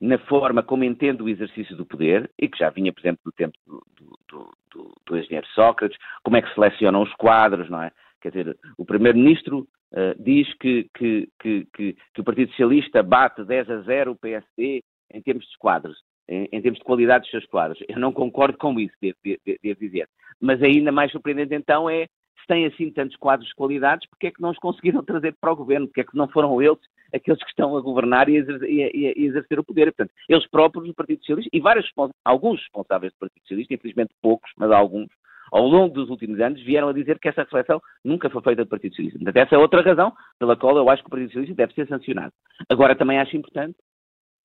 na 0.00 0.18
forma 0.18 0.62
como 0.62 0.84
entende 0.84 1.22
o 1.22 1.28
exercício 1.28 1.76
do 1.76 1.86
poder, 1.86 2.30
e 2.38 2.48
que 2.48 2.58
já 2.58 2.70
vinha, 2.70 2.92
por 2.92 3.00
exemplo, 3.00 3.20
do 3.24 3.32
tempo 3.32 3.56
do, 3.66 3.82
do, 4.28 4.50
do, 4.72 4.94
do 5.06 5.16
engenheiro 5.16 5.46
Sócrates, 5.54 5.96
como 6.22 6.36
é 6.36 6.42
que 6.42 6.52
selecionam 6.52 7.02
os 7.02 7.14
quadros, 7.14 7.70
não 7.70 7.82
é? 7.82 7.92
Quer 8.20 8.30
dizer, 8.30 8.58
o 8.76 8.84
Primeiro-Ministro 8.84 9.68
uh, 9.92 10.22
diz 10.22 10.52
que, 10.54 10.88
que, 10.96 11.28
que, 11.40 11.66
que, 11.72 11.96
o 12.20 12.24
Partido 12.24 12.50
Socialista 12.50 13.02
bate 13.02 13.44
10 13.44 13.70
a 13.70 13.80
0 13.82 14.12
o 14.12 14.16
PSD 14.16 14.82
em 15.12 15.22
termos 15.22 15.44
de 15.46 15.58
quadros, 15.58 15.96
em, 16.28 16.48
em 16.50 16.60
termos 16.60 16.78
de 16.78 16.84
qualidade 16.84 17.22
dos 17.22 17.30
seus 17.30 17.46
quadros. 17.46 17.78
Eu 17.88 17.98
não 17.98 18.12
concordo 18.12 18.58
com 18.58 18.78
isso, 18.80 18.94
devo, 19.00 19.16
devo, 19.22 19.58
devo 19.62 19.80
dizer. 19.80 20.08
Mas 20.40 20.60
ainda 20.62 20.90
mais 20.90 21.12
surpreendente 21.12 21.54
então 21.54 21.88
é 21.88 22.06
se 22.44 22.46
têm 22.46 22.66
assim 22.66 22.90
tantos 22.90 23.16
quadros 23.16 23.48
de 23.48 23.54
qualidades, 23.54 24.08
porque 24.08 24.26
é 24.26 24.30
que 24.30 24.40
não 24.40 24.50
os 24.50 24.58
conseguiram 24.58 25.02
trazer 25.04 25.34
para 25.40 25.52
o 25.52 25.56
governo? 25.56 25.86
Porque 25.86 26.02
é 26.02 26.04
que 26.04 26.16
não 26.16 26.28
foram 26.28 26.60
eles 26.62 26.78
aqueles 27.12 27.42
que 27.42 27.50
estão 27.50 27.76
a 27.76 27.80
governar 27.80 28.28
e 28.28 28.36
a 28.36 28.40
exercer, 28.40 28.70
e 28.70 28.82
a, 28.82 28.90
e 28.92 29.06
a 29.06 29.12
exercer 29.16 29.58
o 29.58 29.64
poder? 29.64 29.86
Portanto, 29.92 30.12
eles 30.28 30.46
próprios 30.48 30.86
do 30.86 30.94
Partido 30.94 31.20
Socialista 31.20 31.50
e 31.52 31.60
vários, 31.60 31.90
alguns 32.24 32.60
responsáveis 32.60 33.12
do 33.12 33.18
Partido 33.18 33.40
Socialista, 33.42 33.74
infelizmente 33.74 34.14
poucos, 34.20 34.50
mas 34.56 34.70
alguns, 34.70 35.08
ao 35.50 35.66
longo 35.66 35.94
dos 35.94 36.10
últimos 36.10 36.40
anos, 36.40 36.60
vieram 36.62 36.88
a 36.88 36.92
dizer 36.92 37.18
que 37.18 37.28
essa 37.28 37.42
reflexão 37.42 37.80
nunca 38.04 38.28
foi 38.28 38.42
feita 38.42 38.64
do 38.64 38.68
Partido 38.68 38.92
Socialista. 38.92 39.18
Portanto, 39.18 39.36
essa 39.36 39.54
é 39.54 39.58
outra 39.58 39.82
razão 39.82 40.12
pela 40.38 40.56
qual 40.56 40.76
eu 40.76 40.90
acho 40.90 41.02
que 41.02 41.08
o 41.08 41.10
Partido 41.10 41.28
Socialista 41.28 41.54
deve 41.54 41.74
ser 41.74 41.88
sancionado. 41.88 42.32
Agora, 42.68 42.96
também 42.96 43.18
acho 43.18 43.36
importante 43.36 43.76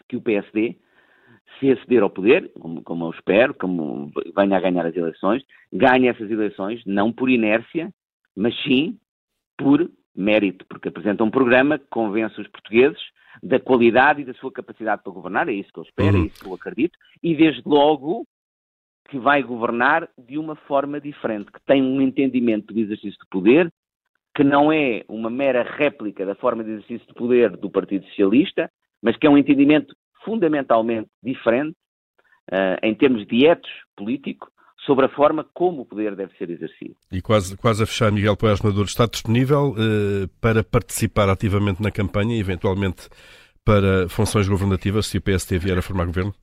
que 0.07 0.15
o 0.15 0.21
PSD 0.21 0.77
se 1.59 1.71
aceder 1.71 2.03
ao 2.03 2.09
poder, 2.09 2.51
como, 2.59 2.81
como, 2.83 3.05
eu 3.05 3.11
espero, 3.11 3.53
como 3.53 4.11
venha 4.35 4.57
a 4.57 4.61
ganhar 4.61 4.85
as 4.85 4.95
eleições, 4.95 5.43
ganhe 5.71 6.07
essas 6.07 6.29
eleições 6.29 6.81
não 6.85 7.11
por 7.11 7.29
inércia, 7.29 7.89
mas 8.35 8.55
sim 8.63 8.97
por 9.57 9.89
mérito, 10.15 10.65
porque 10.67 10.89
apresenta 10.89 11.23
um 11.23 11.31
programa 11.31 11.77
que 11.77 11.87
convence 11.89 12.39
os 12.39 12.47
portugueses 12.47 13.01
da 13.41 13.59
qualidade 13.59 14.21
e 14.21 14.25
da 14.25 14.33
sua 14.33 14.51
capacidade 14.51 15.03
para 15.03 15.13
governar, 15.13 15.47
é 15.47 15.53
isso 15.53 15.71
que 15.71 15.79
eu 15.79 15.83
espero, 15.83 16.15
é 16.15 16.19
uhum. 16.19 16.23
é 16.23 16.27
isso 16.27 16.41
que 16.41 16.49
eu 16.49 16.53
acredito, 16.53 16.97
e 17.23 17.35
desde 17.35 17.61
logo 17.65 18.25
que 19.09 19.17
vai 19.17 19.41
governar 19.41 20.07
de 20.17 20.37
uma 20.37 20.55
forma 20.55 20.99
diferente, 20.99 21.51
que 21.51 21.61
tem 21.65 21.81
um 21.81 22.01
entendimento 22.01 22.73
do 22.73 22.79
exercício 22.79 23.19
de 23.19 23.29
poder 23.29 23.71
que 24.35 24.43
não 24.43 24.71
é 24.71 25.03
uma 25.07 25.29
mera 25.29 25.63
réplica 25.63 26.25
da 26.25 26.35
forma 26.35 26.63
de 26.63 26.71
exercício 26.71 27.07
de 27.07 27.13
poder 27.13 27.57
do 27.57 27.69
Partido 27.69 28.05
Socialista, 28.05 28.71
mas 29.01 29.17
que 29.17 29.25
é 29.25 29.29
um 29.29 29.37
entendimento 29.37 29.95
fundamentalmente 30.29 31.09
diferente, 31.23 31.75
uh, 32.51 32.77
em 32.83 32.93
termos 32.93 33.25
de 33.25 33.47
etos 33.47 33.71
político, 33.95 34.51
sobre 34.85 35.07
a 35.07 35.09
forma 35.09 35.43
como 35.55 35.81
o 35.81 35.85
poder 35.85 36.15
deve 36.15 36.37
ser 36.37 36.51
exercido. 36.51 36.95
E 37.11 37.19
quase, 37.19 37.57
quase 37.57 37.81
a 37.83 37.87
fechar, 37.87 38.11
Miguel 38.11 38.37
Poés 38.37 38.61
Maduro, 38.61 38.85
está 38.85 39.07
disponível 39.07 39.71
uh, 39.71 40.27
para 40.39 40.63
participar 40.63 41.29
ativamente 41.29 41.81
na 41.81 41.89
campanha 41.89 42.35
e, 42.35 42.39
eventualmente, 42.39 43.09
para 43.65 44.07
funções 44.07 44.47
governativas, 44.47 45.07
se 45.07 45.17
o 45.17 45.21
PST 45.21 45.57
vier 45.57 45.77
a 45.77 45.81
formar 45.81 46.05
governo? 46.05 46.33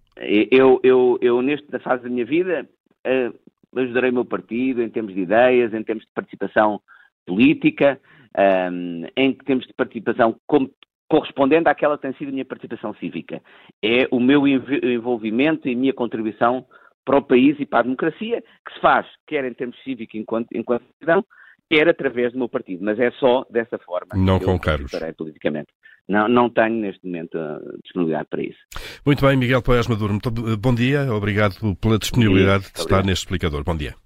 Eu, 0.51 0.81
eu, 0.83 1.19
eu 1.21 1.43
nesta 1.43 1.79
fase 1.79 2.03
da 2.03 2.09
minha 2.09 2.27
vida, 2.27 2.69
uh, 3.07 3.81
ajudarei 3.81 4.11
o 4.11 4.15
meu 4.15 4.25
partido 4.25 4.83
em 4.83 4.91
termos 4.91 5.15
de 5.15 5.21
ideias, 5.21 5.73
em 5.73 5.83
termos 5.85 6.05
de 6.05 6.11
participação 6.13 6.81
política, 7.25 8.01
um, 8.37 9.05
em 9.17 9.33
termos 9.33 9.67
de 9.67 9.73
participação 9.73 10.37
como 10.47 10.71
correspondendo 11.09 11.69
àquela 11.69 11.97
que 11.97 12.03
tem 12.03 12.15
sido 12.15 12.29
a 12.29 12.33
minha 12.33 12.45
participação 12.45 12.95
cívica. 12.95 13.41
É 13.83 14.09
o 14.11 14.21
meu 14.21 14.47
envolvimento 14.47 15.69
e 15.69 15.75
a 15.75 15.77
minha 15.77 15.93
contribuição 15.93 16.67
para 17.05 17.19
o 17.19 17.23
país 17.23 17.57
e 17.61 17.67
para 17.67 17.81
a 17.81 17.83
democracia, 17.83 18.43
que 18.67 18.75
se 18.75 18.81
faz 18.81 19.07
quer 19.27 19.45
em 19.45 19.55
termos 19.55 19.81
cívicos 19.85 20.21
enquanto, 20.21 20.49
enquanto 20.53 20.85
cidadão, 20.99 21.25
quer 21.71 21.89
através 21.89 22.33
do 22.33 22.39
meu 22.39 22.49
partido. 22.49 22.85
Mas 22.85 22.99
é 22.99 23.11
só 23.13 23.47
dessa 23.51 23.79
forma 23.79 24.09
não 24.17 24.39
que 24.39 24.45
com 24.45 24.53
eu 24.53 24.61
Carlos. 24.61 24.91
politicamente. 25.17 25.69
Não, 26.09 26.29
não 26.29 26.49
tenho 26.49 26.77
neste 26.77 27.05
momento 27.05 27.37
disponibilidade 27.83 28.29
para 28.31 28.43
isso. 28.43 28.59
Muito 29.05 29.27
bem, 29.27 29.37
Miguel 29.37 29.63
Poiás 29.63 29.89
Maduro, 29.89 30.13
muito 30.13 30.31
bom 30.57 30.75
dia, 30.75 31.13
obrigado 31.13 31.55
pela 31.77 31.99
disponibilidade 31.99 32.73
de 32.73 32.79
estar 32.79 33.05
neste 33.05 33.25
explicador. 33.25 33.65
Bom 33.65 33.77
dia. 33.77 34.06